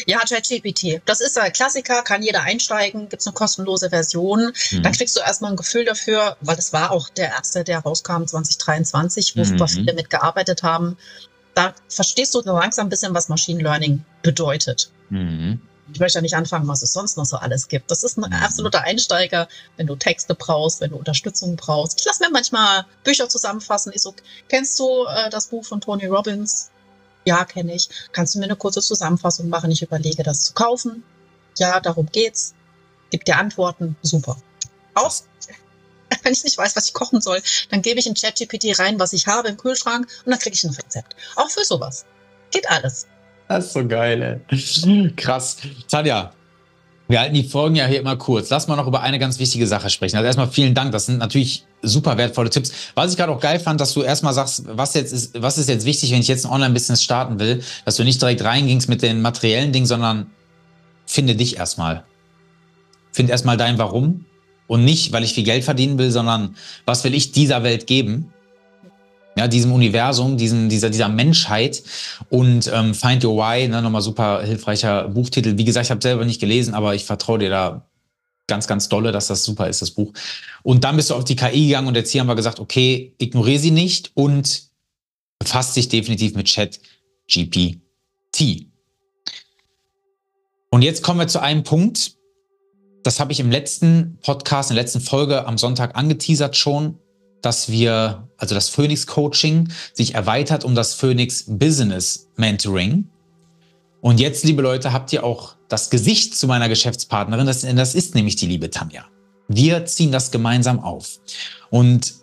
[0.06, 1.00] Ja, ChatGPT.
[1.06, 4.52] Das ist ein Klassiker, kann jeder einsteigen, gibt es eine kostenlose Version.
[4.70, 4.82] Mhm.
[4.82, 8.24] Dann kriegst du erstmal ein Gefühl dafür, weil das war auch der erste, der rauskam
[8.24, 9.68] 2023, wo mhm.
[9.68, 10.96] viele mitgearbeitet haben.
[11.54, 14.90] Da verstehst du langsam ein bisschen, was Machine Learning bedeutet.
[15.10, 15.60] Mhm.
[15.92, 17.90] Ich möchte ja nicht anfangen, was es sonst noch so alles gibt.
[17.90, 18.36] Das ist ein mhm.
[18.36, 21.98] absoluter Einsteiger, wenn du Texte brauchst, wenn du Unterstützung brauchst.
[22.00, 23.92] Ich lasse mir manchmal Bücher zusammenfassen.
[23.94, 24.14] Ich so,
[24.48, 26.70] kennst du äh, das Buch von Tony Robbins?
[27.24, 27.88] Ja, kenne ich.
[28.12, 29.70] Kannst du mir eine kurze Zusammenfassung machen?
[29.70, 31.02] Ich überlege, das zu kaufen.
[31.58, 32.54] Ja, darum geht's.
[33.10, 33.96] Gib dir Antworten.
[34.02, 34.36] Super.
[34.94, 35.12] Auch
[36.22, 39.12] wenn ich nicht weiß, was ich kochen soll, dann gebe ich in ChatGPT rein, was
[39.12, 41.16] ich habe im Kühlschrank und dann kriege ich ein Rezept.
[41.36, 42.04] Auch für sowas.
[42.50, 43.06] Geht alles.
[43.48, 45.10] Das ist so geil, ey.
[45.16, 45.56] Krass.
[45.90, 46.32] Tanja,
[47.08, 48.50] wir halten die Folgen ja hier immer kurz.
[48.50, 50.16] Lass mal noch über eine ganz wichtige Sache sprechen.
[50.16, 50.92] Also erstmal vielen Dank.
[50.92, 52.70] Das sind natürlich super wertvolle Tipps.
[52.94, 55.70] Was ich gerade auch geil fand, dass du erstmal sagst, was jetzt ist, was ist
[55.70, 59.00] jetzt wichtig, wenn ich jetzt ein Online-Business starten will, dass du nicht direkt reingingst mit
[59.00, 60.26] den materiellen Dingen, sondern
[61.06, 62.04] finde dich erstmal.
[63.12, 64.26] Find erstmal dein Warum
[64.66, 68.34] und nicht, weil ich viel Geld verdienen will, sondern was will ich dieser Welt geben?
[69.38, 71.82] Ja, diesem Universum, diesem, dieser, dieser Menschheit
[72.28, 75.56] und ähm, Find Your Why, ne, nochmal super hilfreicher Buchtitel.
[75.56, 77.88] Wie gesagt, ich habe selber nicht gelesen, aber ich vertraue dir da
[78.48, 80.12] ganz, ganz dolle, dass das super ist, das Buch.
[80.64, 83.14] Und dann bist du auf die KI gegangen und jetzt hier haben wir gesagt, okay,
[83.18, 84.64] ignoriere sie nicht und
[85.38, 86.80] befasst sich definitiv mit Chat
[87.32, 88.66] GPT.
[90.70, 92.16] Und jetzt kommen wir zu einem Punkt,
[93.04, 96.98] das habe ich im letzten Podcast, in der letzten Folge am Sonntag angeteasert schon
[97.42, 103.08] dass wir, also das Phoenix Coaching sich erweitert um das Phoenix Business Mentoring.
[104.00, 107.46] Und jetzt, liebe Leute, habt ihr auch das Gesicht zu meiner Geschäftspartnerin.
[107.46, 109.04] Das, das ist nämlich die liebe Tanja.
[109.48, 111.18] Wir ziehen das gemeinsam auf.
[111.70, 112.14] Und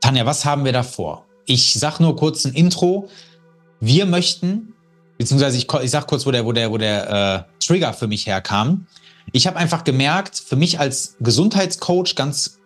[0.00, 1.26] Tanja, was haben wir da vor?
[1.46, 3.08] Ich sag nur kurz ein Intro.
[3.80, 4.74] Wir möchten,
[5.18, 8.26] beziehungsweise ich, ich sag kurz, wo der, wo der, wo der äh, Trigger für mich
[8.26, 8.86] herkam.
[9.32, 12.59] Ich habe einfach gemerkt, für mich als Gesundheitscoach ganz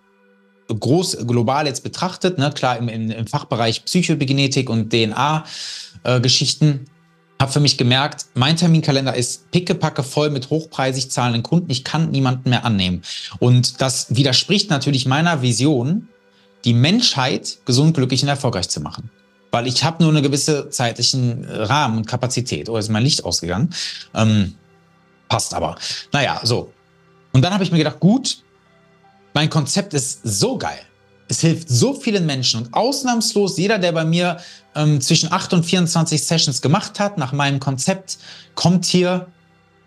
[0.69, 6.91] groß global jetzt betrachtet, ne, klar im, im, Fachbereich Psychogenetik und DNA-Geschichten, äh,
[7.41, 11.71] habe für mich gemerkt, mein Terminkalender ist pickepacke voll mit hochpreisig zahlenden Kunden.
[11.71, 13.03] Ich kann niemanden mehr annehmen.
[13.39, 16.09] Und das widerspricht natürlich meiner Vision,
[16.65, 19.11] die Menschheit gesund, glücklich und erfolgreich zu machen.
[19.51, 22.69] Weil ich habe nur eine gewisse zeitlichen Rahmen und Kapazität.
[22.69, 23.75] Oder oh, ist mein Licht ausgegangen?
[24.15, 24.55] Ähm,
[25.29, 25.77] passt aber.
[26.13, 26.73] Naja, so.
[27.33, 28.39] Und dann habe ich mir gedacht, gut,
[29.35, 30.81] mein Konzept ist so geil.
[31.29, 34.39] Es hilft so vielen Menschen und ausnahmslos jeder, der bei mir
[34.75, 38.19] ähm, zwischen 8 und 24 Sessions gemacht hat, nach meinem Konzept,
[38.55, 39.27] kommt hier,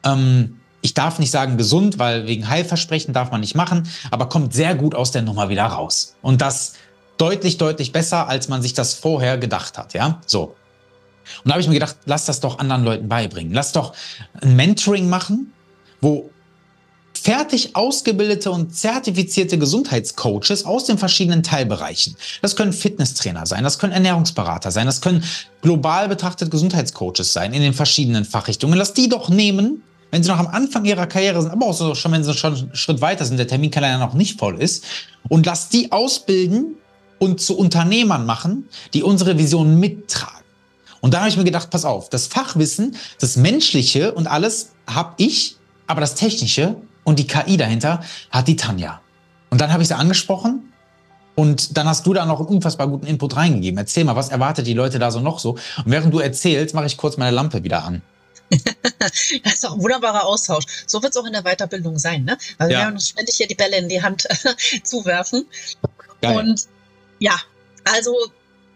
[0.04, 4.54] ähm, ich darf nicht sagen gesund, weil wegen Heilversprechen darf man nicht machen, aber kommt
[4.54, 6.16] sehr gut aus der Nummer wieder raus.
[6.22, 6.74] Und das
[7.18, 10.22] deutlich, deutlich besser, als man sich das vorher gedacht hat, ja?
[10.26, 10.56] So.
[11.44, 13.54] Und da habe ich mir gedacht, lass das doch anderen Leuten beibringen.
[13.54, 13.94] Lass doch
[14.42, 15.54] ein Mentoring machen,
[16.00, 16.30] wo
[17.28, 22.16] fertig ausgebildete und zertifizierte Gesundheitscoaches aus den verschiedenen Teilbereichen.
[22.42, 25.26] Das können Fitnesstrainer sein, das können Ernährungsberater sein, das können
[25.62, 28.78] global betrachtet Gesundheitscoaches sein in den verschiedenen Fachrichtungen.
[28.78, 31.96] Lass die doch nehmen, wenn sie noch am Anfang ihrer Karriere sind, aber auch so
[31.96, 34.86] schon, wenn sie schon einen Schritt weiter sind, der Terminkalender noch nicht voll ist,
[35.28, 36.76] und lass die ausbilden
[37.20, 40.46] und zu Unternehmern machen, die unsere Vision mittragen.
[41.02, 45.16] Und da habe ich mir gedacht, pass auf, das Fachwissen, das Menschliche und alles habe
[45.18, 46.78] ich, aber das Technische
[47.08, 49.00] und die KI dahinter hat die Tanja.
[49.50, 50.74] Und dann habe ich sie angesprochen
[51.36, 53.78] und dann hast du da noch einen unfassbar guten Input reingegeben.
[53.78, 55.52] Erzähl mal, was erwartet die Leute da so noch so?
[55.52, 58.02] Und während du erzählst, mache ich kurz meine Lampe wieder an.
[59.00, 60.66] das ist doch ein wunderbarer Austausch.
[60.86, 62.26] So wird es auch in der Weiterbildung sein.
[62.26, 62.38] Ne?
[62.58, 62.80] Also ja.
[62.80, 64.28] wir werden uns ständig hier die Bälle in die Hand
[64.84, 65.46] zuwerfen.
[66.22, 66.38] Geil.
[66.38, 66.68] Und
[67.20, 67.40] ja,
[67.86, 68.14] also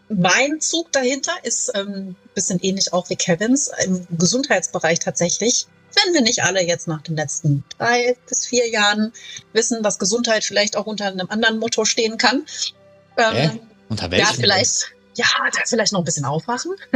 [0.07, 6.13] mein Zug dahinter ist ein ähm, bisschen ähnlich auch wie Kevins im Gesundheitsbereich tatsächlich wenn
[6.13, 9.13] wir nicht alle jetzt nach den letzten drei bis vier Jahren
[9.53, 12.45] wissen, dass Gesundheit vielleicht auch unter einem anderen Motto stehen kann.
[13.17, 13.49] Ähm, äh?
[13.89, 14.25] Unter welchem?
[14.25, 15.25] Ja, vielleicht, ja,
[15.65, 16.75] vielleicht noch ein bisschen aufwachen.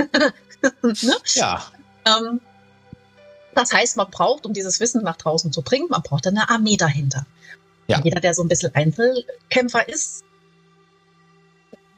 [0.82, 1.16] ne?
[1.34, 1.66] Ja.
[2.06, 2.40] Ähm,
[3.54, 6.78] das heißt, man braucht, um dieses Wissen nach draußen zu bringen, man braucht eine Armee
[6.78, 7.26] dahinter.
[7.88, 8.02] Ja.
[8.04, 10.24] Jeder, der so ein bisschen Einzelkämpfer ist,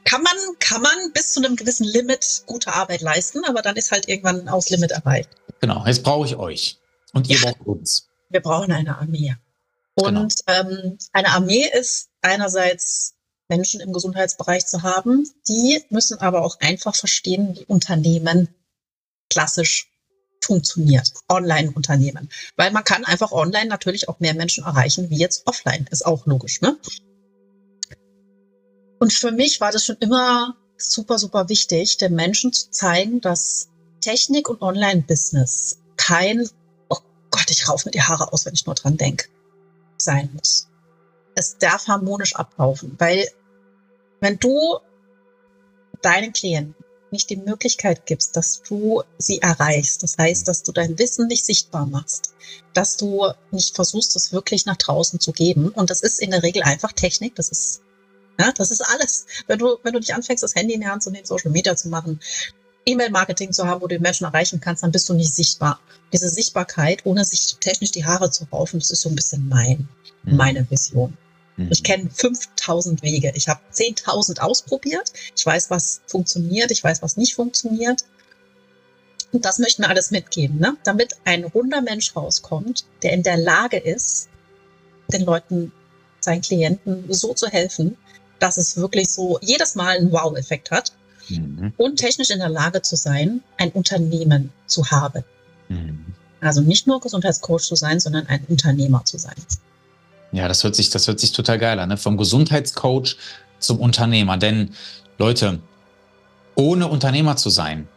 [0.04, 3.90] kann man, kann man bis zu einem gewissen Limit gute Arbeit leisten, aber dann ist
[3.90, 5.28] halt irgendwann aus Limit erreicht.
[5.60, 6.78] Genau, jetzt brauche ich euch.
[7.12, 8.08] Und ihr ja, braucht uns.
[8.30, 9.36] Wir brauchen eine Armee.
[9.94, 10.70] Und genau.
[10.70, 13.14] ähm, eine Armee ist einerseits
[13.48, 18.48] Menschen im Gesundheitsbereich zu haben, die müssen aber auch einfach verstehen, wie Unternehmen
[19.30, 19.90] klassisch
[20.42, 22.28] funktioniert, Online-Unternehmen.
[22.56, 25.86] Weil man kann einfach online natürlich auch mehr Menschen erreichen, wie jetzt offline.
[25.90, 26.78] Ist auch logisch, ne?
[29.00, 33.68] Und für mich war das schon immer super, super wichtig, den Menschen zu zeigen, dass
[34.00, 36.48] Technik und Online-Business kein
[37.48, 39.28] Gott, ich rauf mir die Haare aus, wenn ich nur dran denke,
[39.96, 40.68] sein muss.
[41.34, 43.26] Es darf harmonisch ablaufen, weil
[44.20, 44.78] wenn du
[46.02, 46.74] deinen Klienten
[47.10, 51.46] nicht die Möglichkeit gibst, dass du sie erreichst, das heißt, dass du dein Wissen nicht
[51.46, 52.34] sichtbar machst,
[52.74, 55.70] dass du nicht versuchst, es wirklich nach draußen zu geben.
[55.70, 57.80] Und das ist in der Regel einfach Technik, das ist,
[58.38, 59.24] ja, das ist alles.
[59.46, 61.76] Wenn du, wenn du dich anfängst, das Handy in die Hand zu nehmen, Social Media
[61.76, 62.20] zu machen,
[62.88, 65.80] E-Mail-Marketing zu haben, wo du den Menschen erreichen kannst, dann bist du nicht sichtbar.
[66.12, 69.88] Diese Sichtbarkeit, ohne sich technisch die Haare zu raufen, das ist so ein bisschen mein,
[70.24, 70.36] mhm.
[70.36, 71.16] meine Vision.
[71.56, 71.68] Mhm.
[71.70, 73.32] Ich kenne 5000 Wege.
[73.34, 75.12] Ich habe 10.000 ausprobiert.
[75.36, 76.70] Ich weiß, was funktioniert.
[76.70, 78.04] Ich weiß, was nicht funktioniert.
[79.32, 80.78] Und das möchten wir alles mitgeben, ne?
[80.84, 84.30] damit ein runder Mensch rauskommt, der in der Lage ist,
[85.12, 85.70] den Leuten,
[86.20, 87.98] seinen Klienten so zu helfen,
[88.38, 90.92] dass es wirklich so jedes Mal einen Wow-Effekt hat
[91.30, 91.72] mhm.
[91.76, 95.24] und technisch in der Lage zu sein, ein Unternehmen zu haben.
[95.68, 96.06] Mhm.
[96.40, 99.34] Also nicht nur Gesundheitscoach zu sein, sondern ein Unternehmer zu sein.
[100.32, 101.88] Ja, das hört sich, das hört sich total geil an.
[101.88, 101.96] Ne?
[101.96, 103.16] Vom Gesundheitscoach
[103.58, 104.36] zum Unternehmer.
[104.36, 104.74] Denn
[105.18, 105.60] Leute,
[106.54, 107.88] ohne Unternehmer zu sein,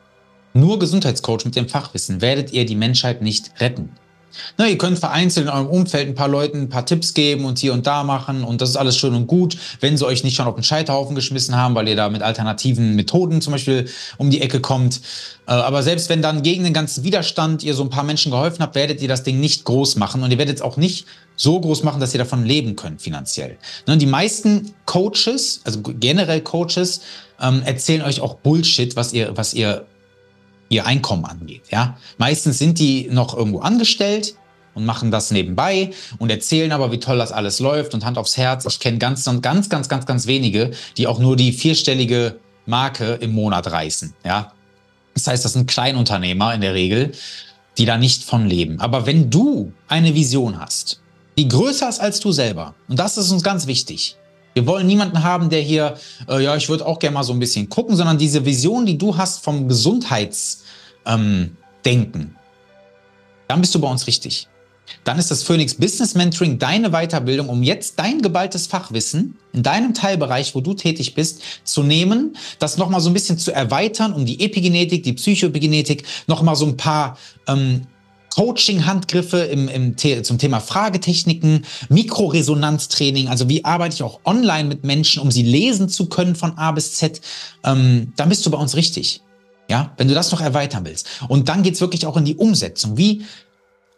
[0.53, 3.91] nur Gesundheitscoach mit dem Fachwissen, werdet ihr die Menschheit nicht retten.
[4.57, 7.59] Na, ihr könnt vereinzelt in eurem Umfeld ein paar Leuten ein paar Tipps geben und
[7.59, 10.35] hier und da machen und das ist alles schön und gut, wenn sie euch nicht
[10.35, 14.29] schon auf den Scheiterhaufen geschmissen haben, weil ihr da mit alternativen Methoden zum Beispiel um
[14.29, 15.01] die Ecke kommt.
[15.47, 18.61] Äh, aber selbst wenn dann gegen den ganzen Widerstand ihr so ein paar Menschen geholfen
[18.61, 21.59] habt, werdet ihr das Ding nicht groß machen und ihr werdet es auch nicht so
[21.59, 23.57] groß machen, dass ihr davon leben könnt finanziell.
[23.87, 27.01] Ne, die meisten Coaches, also generell Coaches,
[27.41, 29.85] ähm, erzählen euch auch Bullshit, was ihr, was ihr
[30.71, 31.63] ihr Einkommen angeht.
[31.69, 34.35] Ja, meistens sind die noch irgendwo angestellt
[34.73, 38.37] und machen das nebenbei und erzählen aber, wie toll das alles läuft und Hand aufs
[38.37, 38.65] Herz.
[38.65, 43.33] Ich kenne ganz, ganz, ganz, ganz, ganz wenige, die auch nur die vierstellige Marke im
[43.33, 44.13] Monat reißen.
[44.23, 44.53] Ja,
[45.13, 47.11] das heißt, das sind Kleinunternehmer in der Regel,
[47.77, 48.79] die da nicht von leben.
[48.79, 51.01] Aber wenn du eine Vision hast,
[51.37, 54.15] die größer ist als du selber, und das ist uns ganz wichtig,
[54.53, 55.95] wir wollen niemanden haben, der hier,
[56.27, 58.97] äh, ja, ich würde auch gerne mal so ein bisschen gucken, sondern diese Vision, die
[58.97, 62.35] du hast vom Gesundheitsdenken, ähm,
[63.47, 64.47] dann bist du bei uns richtig.
[65.03, 69.93] Dann ist das Phoenix Business Mentoring deine Weiterbildung, um jetzt dein geballtes Fachwissen in deinem
[69.93, 74.25] Teilbereich, wo du tätig bist, zu nehmen, das nochmal so ein bisschen zu erweitern, um
[74.25, 77.87] die Epigenetik, die Psychoepigenetik, nochmal so ein paar ähm,
[78.31, 85.21] Coaching-Handgriffe im, im zum Thema Fragetechniken, Mikroresonanztraining, also wie arbeite ich auch online mit Menschen,
[85.21, 87.21] um sie lesen zu können von A bis Z,
[87.63, 89.21] ähm, dann bist du bei uns richtig.
[89.69, 91.07] Ja, wenn du das noch erweitern willst.
[91.29, 92.97] Und dann geht's wirklich auch in die Umsetzung.
[92.97, 93.23] Wie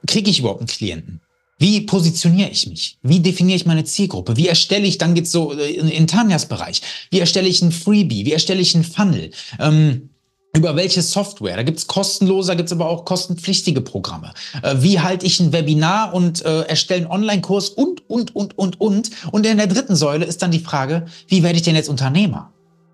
[0.05, 1.21] kriege ich überhaupt einen Klienten?
[1.57, 2.97] Wie positioniere ich mich?
[3.03, 4.35] Wie definiere ich meine Zielgruppe?
[4.35, 7.71] Wie erstelle ich, dann geht's so äh, in, in Tanjas Bereich, wie erstelle ich ein
[7.71, 8.25] Freebie?
[8.25, 9.31] Wie erstelle ich einen Funnel?
[9.59, 10.09] Ähm,
[10.55, 11.55] über welche Software.
[11.55, 14.33] Da gibt's kostenlose, da gibt's aber auch kostenpflichtige Programme.
[14.61, 18.79] Äh, wie halte ich ein Webinar und äh, erstelle einen Online-Kurs und, und, und, und,
[18.79, 19.09] und.
[19.31, 22.51] Und in der dritten Säule ist dann die Frage, wie werde ich denn jetzt Unternehmer?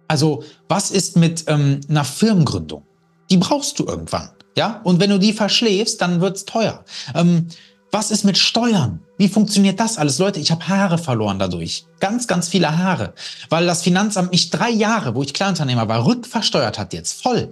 [0.07, 2.83] Also was ist mit ähm, einer Firmengründung?
[3.29, 4.29] Die brauchst du irgendwann.
[4.57, 6.83] Ja, und wenn du die verschläfst, dann wird's teuer.
[7.13, 7.47] Ähm,
[7.91, 9.01] was ist mit Steuern?
[9.19, 10.17] Wie funktioniert das alles?
[10.17, 11.83] Leute, ich habe Haare verloren dadurch.
[11.99, 13.13] Ganz, ganz viele Haare.
[13.49, 17.21] Weil das Finanzamt mich drei Jahre, wo ich Kleinunternehmer war, rückversteuert hat jetzt.
[17.21, 17.51] Voll.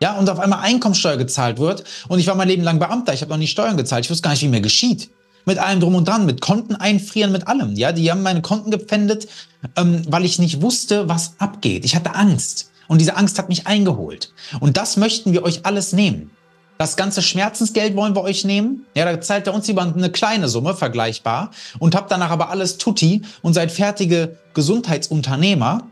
[0.00, 1.84] Ja, und auf einmal Einkommensteuer gezahlt wird.
[2.08, 3.12] Und ich war mein Leben lang Beamter.
[3.12, 4.06] Ich habe noch nie Steuern gezahlt.
[4.06, 5.10] Ich wusste gar nicht, wie mir geschieht.
[5.44, 7.74] Mit allem drum und dran, mit Konten einfrieren, mit allem.
[7.74, 9.28] Ja, die haben meine Konten gepfändet,
[9.76, 11.84] ähm, weil ich nicht wusste, was abgeht.
[11.84, 12.70] Ich hatte Angst.
[12.88, 14.32] Und diese Angst hat mich eingeholt.
[14.58, 16.30] Und das möchten wir euch alles nehmen.
[16.76, 18.84] Das ganze Schmerzensgeld wollen wir euch nehmen.
[18.94, 21.50] Ja, da zahlt er uns lieber eine kleine Summe, vergleichbar.
[21.78, 25.86] Und habt danach aber alles tutti und seid fertige Gesundheitsunternehmer.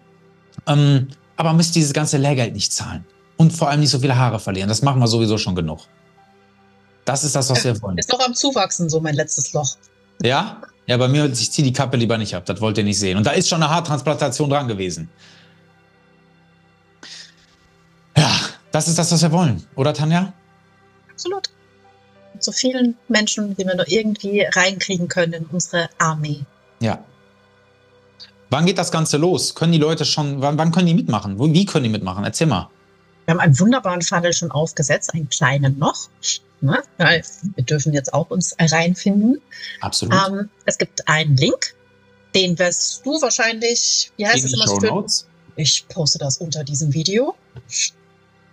[0.66, 3.04] Ähm, aber müsst dieses ganze Lehrgeld nicht zahlen.
[3.36, 4.68] Und vor allem nicht so viele Haare verlieren.
[4.68, 5.80] Das machen wir sowieso schon genug.
[7.04, 7.98] Das ist das, was wir wollen.
[7.98, 9.76] Ist doch am Zuwachsen, so mein letztes Loch.
[10.22, 10.62] Ja?
[10.86, 12.44] Ja, bei mir, ich ziehe die Kappe lieber nicht ab.
[12.44, 13.16] Das wollt ihr nicht sehen.
[13.16, 15.08] Und da ist schon eine Haartransplantation dran gewesen.
[18.16, 18.30] Ja,
[18.72, 19.64] das ist das, was wir wollen.
[19.76, 20.32] Oder, Tanja?
[21.22, 21.50] Absolut.
[22.40, 26.40] so vielen Menschen, die wir nur irgendwie reinkriegen können in unsere Armee.
[26.80, 27.04] Ja.
[28.50, 29.54] Wann geht das Ganze los?
[29.54, 31.38] Können die Leute schon, wann, wann können die mitmachen?
[31.38, 32.24] Wie können die mitmachen?
[32.24, 32.68] Erzähl mal.
[33.24, 36.08] Wir haben einen wunderbaren Funnel schon aufgesetzt, einen kleinen noch.
[36.60, 36.82] Ne?
[37.54, 39.40] Wir dürfen jetzt auch uns reinfinden.
[39.80, 40.14] Absolut.
[40.14, 41.74] Ähm, es gibt einen Link,
[42.34, 45.06] den wirst du wahrscheinlich, wie heißt es immer?
[45.54, 47.36] Ich poste das unter diesem Video.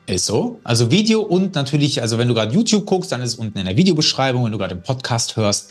[0.09, 0.59] Ist so.
[0.63, 3.65] Also Video und natürlich, also wenn du gerade YouTube guckst, dann ist es unten in
[3.65, 4.43] der Videobeschreibung.
[4.43, 5.69] Wenn du gerade den Podcast hörst,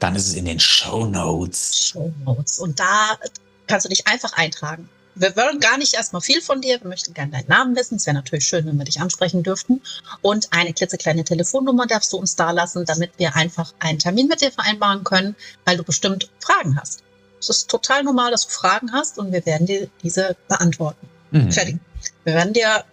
[0.00, 1.86] dann ist es in den Show Notes.
[1.86, 2.58] Show Notes.
[2.58, 3.16] Und da
[3.68, 4.88] kannst du dich einfach eintragen.
[5.14, 6.80] Wir wollen gar nicht erstmal viel von dir.
[6.80, 7.94] Wir möchten gerne deinen Namen wissen.
[7.94, 9.80] Es wäre natürlich schön, wenn wir dich ansprechen dürften.
[10.20, 14.40] Und eine klitzekleine Telefonnummer darfst du uns da lassen, damit wir einfach einen Termin mit
[14.40, 17.04] dir vereinbaren können, weil du bestimmt Fragen hast.
[17.38, 21.06] Es ist total normal, dass du Fragen hast und wir werden dir diese beantworten.
[21.30, 21.52] Mhm.
[21.52, 21.78] Fertig.
[22.24, 22.84] Wir werden dir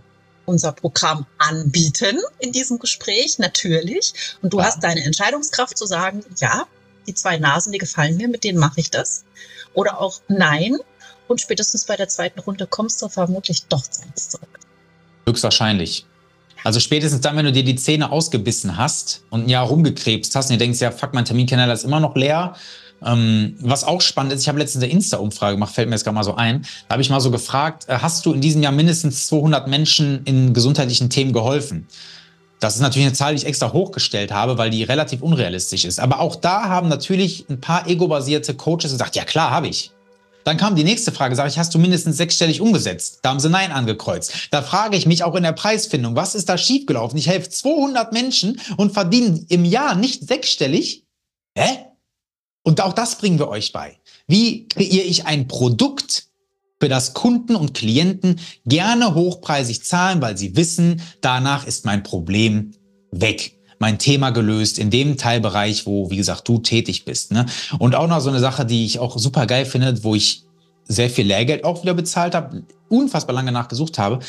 [0.47, 4.13] unser Programm anbieten in diesem Gespräch, natürlich.
[4.41, 4.65] Und du ja.
[4.65, 6.65] hast deine Entscheidungskraft zu sagen, ja,
[7.05, 9.25] die zwei Nasen, die gefallen mir, mit denen mache ich das.
[9.73, 10.77] Oder auch nein.
[11.27, 14.59] Und spätestens bei der zweiten Runde kommst du vermutlich doch zu uns zurück.
[15.27, 16.05] Höchstwahrscheinlich.
[16.63, 20.49] Also spätestens dann, wenn du dir die Zähne ausgebissen hast und ein Jahr rumgekrebst hast
[20.49, 22.55] und dir denkst, ja, fuck, mein Terminkalender ist immer noch leer.
[23.05, 26.15] Ähm, was auch spannend ist, ich habe letztens eine Insta-Umfrage gemacht, fällt mir jetzt gerade
[26.15, 26.63] mal so ein.
[26.87, 30.23] Da habe ich mal so gefragt, äh, hast du in diesem Jahr mindestens 200 Menschen
[30.25, 31.87] in gesundheitlichen Themen geholfen?
[32.59, 35.99] Das ist natürlich eine Zahl, die ich extra hochgestellt habe, weil die relativ unrealistisch ist.
[35.99, 39.91] Aber auch da haben natürlich ein paar ego-basierte Coaches gesagt, ja klar, habe ich.
[40.43, 43.19] Dann kam die nächste Frage, sage ich, hast du mindestens sechsstellig umgesetzt?
[43.21, 44.47] Da haben sie Nein angekreuzt.
[44.49, 47.19] Da frage ich mich auch in der Preisfindung, was ist da schiefgelaufen?
[47.19, 51.03] Ich helfe 200 Menschen und verdiene im Jahr nicht sechsstellig.
[51.55, 51.86] Hä?
[52.67, 53.95] Und auch das bringen wir euch bei.
[54.27, 56.25] Wie kreiere ich ein Produkt,
[56.81, 62.73] für das Kunden und Klienten gerne hochpreisig zahlen, weil sie wissen, danach ist mein Problem
[63.09, 67.31] weg mein Thema gelöst in dem Teilbereich, wo, wie gesagt, du tätig bist.
[67.31, 67.45] Ne?
[67.77, 70.43] Und auch noch so eine Sache, die ich auch super geil finde, wo ich
[70.87, 74.19] sehr viel Lehrgeld auch wieder bezahlt habe, unfassbar lange nachgesucht habe.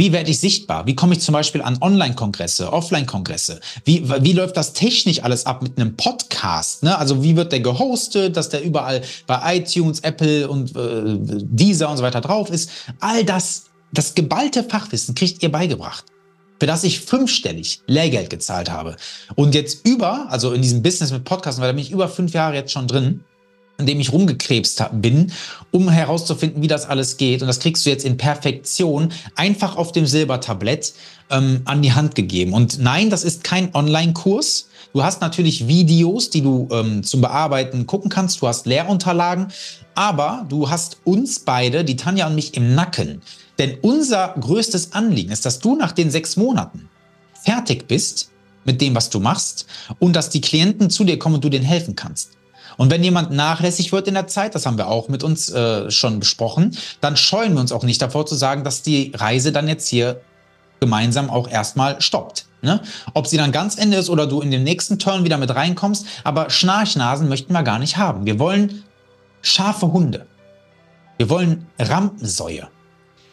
[0.00, 0.86] Wie werde ich sichtbar?
[0.86, 3.60] Wie komme ich zum Beispiel an Online-Kongresse, Offline-Kongresse?
[3.84, 6.82] Wie, wie läuft das technisch alles ab mit einem Podcast?
[6.82, 6.96] Ne?
[6.96, 11.98] Also wie wird der gehostet, dass der überall bei iTunes, Apple und äh, Deezer und
[11.98, 12.70] so weiter drauf ist?
[13.00, 16.06] All das, das geballte Fachwissen kriegt ihr beigebracht
[16.58, 18.96] für das ich fünfstellig Lehrgeld gezahlt habe.
[19.34, 22.34] Und jetzt über, also in diesem Business mit Podcasten, weil da bin ich über fünf
[22.34, 23.24] Jahre jetzt schon drin,
[23.80, 25.32] in dem ich rumgekrebst bin,
[25.70, 27.42] um herauszufinden, wie das alles geht.
[27.42, 30.94] Und das kriegst du jetzt in Perfektion einfach auf dem Silbertablett
[31.30, 32.52] ähm, an die Hand gegeben.
[32.52, 34.68] Und nein, das ist kein Online-Kurs.
[34.92, 38.42] Du hast natürlich Videos, die du ähm, zum Bearbeiten gucken kannst.
[38.42, 39.48] Du hast Lehrunterlagen.
[39.94, 43.22] Aber du hast uns beide, die Tanja und mich, im Nacken.
[43.58, 46.88] Denn unser größtes Anliegen ist, dass du nach den sechs Monaten
[47.44, 48.30] fertig bist
[48.64, 49.66] mit dem, was du machst
[49.98, 52.30] und dass die Klienten zu dir kommen und du denen helfen kannst.
[52.76, 55.90] Und wenn jemand nachlässig wird in der Zeit, das haben wir auch mit uns äh,
[55.90, 59.68] schon besprochen, dann scheuen wir uns auch nicht davor zu sagen, dass die Reise dann
[59.68, 60.20] jetzt hier
[60.80, 62.46] gemeinsam auch erstmal stoppt.
[62.62, 62.80] Ne?
[63.14, 66.06] Ob sie dann ganz Ende ist oder du in den nächsten Turn wieder mit reinkommst,
[66.24, 68.26] aber Schnarchnasen möchten wir gar nicht haben.
[68.26, 68.84] Wir wollen
[69.42, 70.26] scharfe Hunde.
[71.18, 72.68] Wir wollen Rampensäue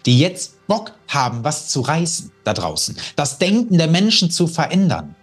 [0.08, 5.16] die jetzt Bock haben, was zu reißen da draußen, das Denken der Menschen zu verändern.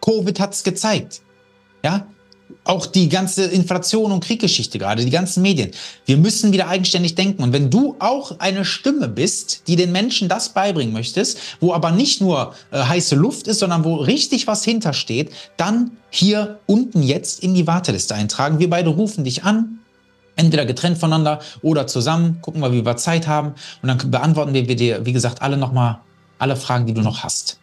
[0.00, 1.20] Covid hat es gezeigt.
[1.84, 2.06] Ja,
[2.64, 5.70] auch die ganze Inflation und Krieggeschichte gerade, die ganzen Medien.
[6.04, 7.42] Wir müssen wieder eigenständig denken.
[7.42, 11.90] Und wenn du auch eine Stimme bist, die den Menschen das beibringen möchtest, wo aber
[11.90, 17.42] nicht nur äh, heiße Luft ist, sondern wo richtig was hintersteht, dann hier unten jetzt
[17.42, 18.58] in die Warteliste eintragen.
[18.58, 19.78] Wir beide rufen dich an
[20.38, 24.76] entweder getrennt voneinander oder zusammen, gucken wir, wie wir Zeit haben und dann beantworten wir
[24.76, 25.98] dir, wie gesagt, alle nochmal,
[26.38, 27.58] alle Fragen, die du noch hast.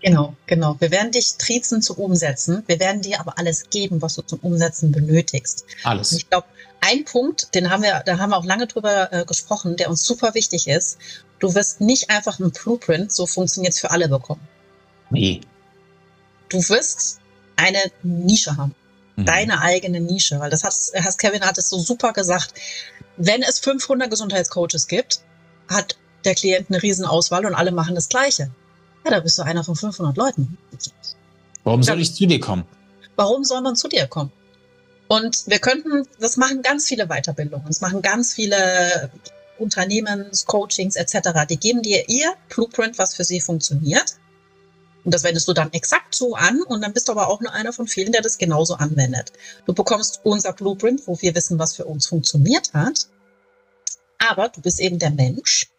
[0.00, 0.76] Genau, genau.
[0.78, 2.62] Wir werden dich triezen zum Umsetzen.
[2.66, 5.64] Wir werden dir aber alles geben, was du zum Umsetzen benötigst.
[5.82, 6.12] Alles.
[6.12, 6.46] Und ich glaube,
[6.80, 10.04] ein Punkt, den haben wir, da haben wir auch lange drüber äh, gesprochen, der uns
[10.04, 10.98] super wichtig ist.
[11.40, 14.46] Du wirst nicht einfach einen Blueprint, so funktioniert es für alle bekommen.
[15.10, 15.40] Nee.
[16.48, 17.18] Du wirst
[17.56, 18.74] eine Nische haben.
[19.18, 19.24] Mhm.
[19.24, 20.72] deine eigene Nische, weil das hat,
[21.04, 22.54] hast Kevin hat es so super gesagt.
[23.16, 25.20] Wenn es 500 Gesundheitscoaches gibt,
[25.68, 28.50] hat der Klient eine Riesenauswahl und alle machen das Gleiche.
[29.04, 30.58] Ja, da bist du einer von 500 Leuten.
[31.64, 32.64] Warum soll ich zu dir kommen?
[33.16, 34.32] Warum soll man zu dir kommen?
[35.08, 39.10] Und wir könnten, das machen ganz viele Weiterbildungen, das machen ganz viele
[39.58, 41.46] Unternehmenscoachings etc.
[41.48, 44.16] Die geben dir ihr Blueprint, was für sie funktioniert.
[45.04, 47.52] Und das wendest du dann exakt so an und dann bist du aber auch nur
[47.52, 49.32] einer von vielen, der das genauso anwendet.
[49.64, 53.08] Du bekommst unser Blueprint, wo wir wissen, was für uns funktioniert hat.
[54.18, 55.70] Aber du bist eben der Mensch,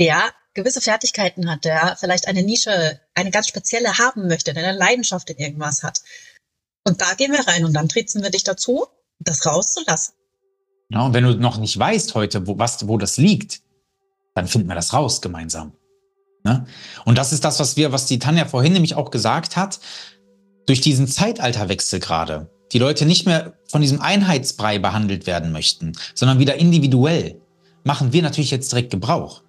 [0.00, 4.76] der gewisse Fertigkeiten hat, der vielleicht eine Nische, eine ganz spezielle haben möchte, der eine
[4.76, 6.00] Leidenschaft in irgendwas hat.
[6.84, 8.86] Und da gehen wir rein und dann tritzen wir dich dazu,
[9.20, 10.14] das rauszulassen.
[10.88, 13.60] Ja, und wenn du noch nicht weißt heute, wo, was, wo das liegt,
[14.34, 15.72] dann finden wir das raus gemeinsam.
[16.44, 16.66] Ne?
[17.04, 19.80] Und das ist das, was wir, was die Tanja vorhin nämlich auch gesagt hat,
[20.66, 26.38] durch diesen Zeitalterwechsel gerade, die Leute nicht mehr von diesem Einheitsbrei behandelt werden möchten, sondern
[26.38, 27.40] wieder individuell,
[27.84, 29.42] machen wir natürlich jetzt direkt Gebrauch.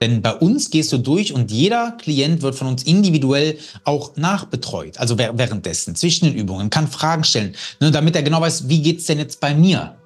[0.00, 4.98] Denn bei uns gehst du durch und jeder Klient wird von uns individuell auch nachbetreut.
[4.98, 9.06] Also währenddessen, zwischen den Übungen, kann Fragen stellen, ne, damit er genau weiß, wie geht's
[9.06, 9.96] denn jetzt bei mir?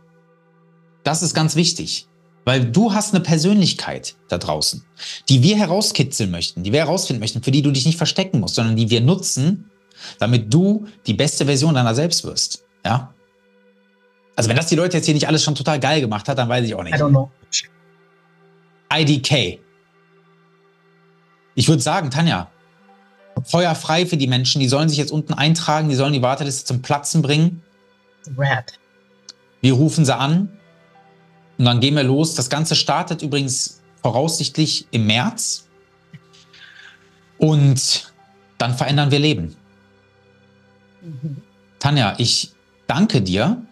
[1.02, 2.06] Das ist ganz wichtig.
[2.44, 4.84] Weil du hast eine Persönlichkeit da draußen,
[5.28, 8.54] die wir herauskitzeln möchten, die wir herausfinden möchten, für die du dich nicht verstecken musst,
[8.54, 9.70] sondern die wir nutzen,
[10.18, 12.64] damit du die beste Version deiner selbst wirst.
[12.84, 13.12] Ja?
[14.36, 16.48] Also wenn das die Leute jetzt hier nicht alles schon total geil gemacht hat, dann
[16.48, 16.94] weiß ich auch nicht.
[16.94, 17.30] I don't know.
[18.92, 19.60] IDK.
[21.54, 22.48] Ich würde sagen, Tanja,
[23.44, 24.60] Feuer frei für die Menschen.
[24.60, 27.62] Die sollen sich jetzt unten eintragen, die sollen die Warteliste zum Platzen bringen.
[28.36, 28.66] Rap.
[29.60, 30.50] Wir rufen sie an
[31.58, 32.34] und dann gehen wir los.
[32.34, 35.66] Das Ganze startet übrigens voraussichtlich im März.
[37.38, 38.12] Und
[38.58, 39.56] dann verändern wir Leben.
[41.00, 41.42] Mhm.
[41.78, 42.52] Tanja, ich
[42.86, 43.62] danke dir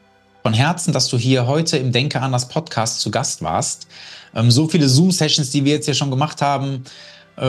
[0.43, 3.87] von Herzen, dass du hier heute im Denke anders Podcast zu Gast warst.
[4.35, 6.85] Ähm, so viele Zoom-Sessions, die wir jetzt hier schon gemacht haben,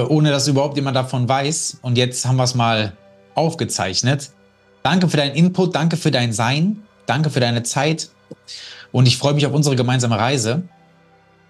[0.07, 1.79] ohne dass überhaupt jemand davon weiß.
[1.81, 2.93] Und jetzt haben wir es mal
[3.35, 4.31] aufgezeichnet.
[4.83, 8.09] Danke für deinen Input, danke für dein Sein, danke für deine Zeit.
[8.91, 10.63] Und ich freue mich auf unsere gemeinsame Reise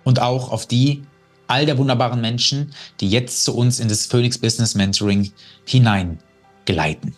[0.04, 1.04] und auch auf die
[1.48, 5.32] all der wunderbaren Menschen, die jetzt zu uns in das Phoenix Business Mentoring
[5.66, 7.16] hineingeleiten.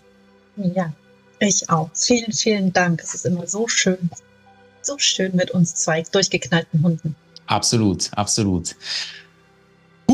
[0.56, 0.94] Ja,
[1.40, 1.90] ich auch.
[1.94, 3.02] Vielen, vielen Dank.
[3.02, 4.10] Es ist immer so schön,
[4.82, 7.16] so schön mit uns zwei durchgeknallten Hunden.
[7.48, 8.76] Absolut, absolut.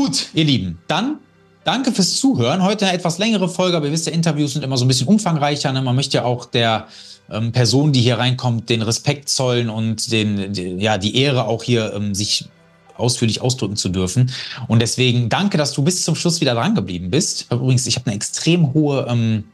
[0.08, 1.18] Gut, ihr Lieben, dann
[1.64, 2.62] danke fürs Zuhören.
[2.62, 5.06] Heute eine etwas längere Folge, aber ihr wisst ja, Interviews sind immer so ein bisschen
[5.06, 5.70] umfangreicher.
[5.70, 5.82] Ne?
[5.82, 6.88] Man möchte ja auch der
[7.30, 11.62] ähm, Person, die hier reinkommt, den Respekt zollen und den, die, ja, die Ehre auch
[11.62, 12.48] hier ähm, sich
[12.96, 14.32] ausführlich ausdrücken zu dürfen.
[14.66, 17.52] Und deswegen danke, dass du bis zum Schluss wieder dran geblieben bist.
[17.52, 19.44] Übrigens, ich habe eine extrem hohe ähm,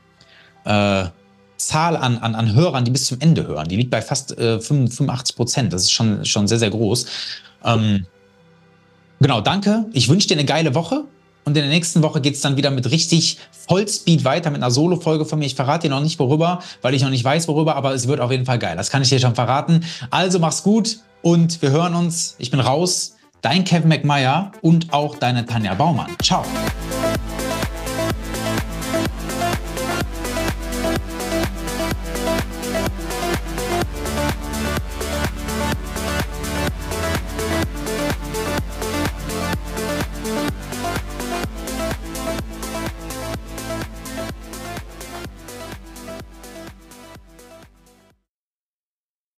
[0.66, 1.06] äh,
[1.56, 3.66] Zahl an, an, an Hörern, die bis zum Ende hören.
[3.66, 5.72] Die liegt bei fast äh, 85 Prozent.
[5.72, 7.06] Das ist schon, schon sehr, sehr groß.
[7.64, 8.06] Ähm,
[9.24, 9.86] Genau, danke.
[9.94, 11.04] Ich wünsche dir eine geile Woche.
[11.46, 14.70] Und in der nächsten Woche geht es dann wieder mit richtig Vollspeed weiter mit einer
[14.70, 15.46] Solo-Folge von mir.
[15.46, 18.20] Ich verrate dir noch nicht worüber, weil ich noch nicht weiß worüber, aber es wird
[18.20, 18.76] auf jeden Fall geil.
[18.76, 19.82] Das kann ich dir schon verraten.
[20.10, 22.36] Also mach's gut und wir hören uns.
[22.38, 23.16] Ich bin raus.
[23.40, 26.10] Dein Kevin McMeyer und auch deine Tanja Baumann.
[26.22, 26.44] Ciao.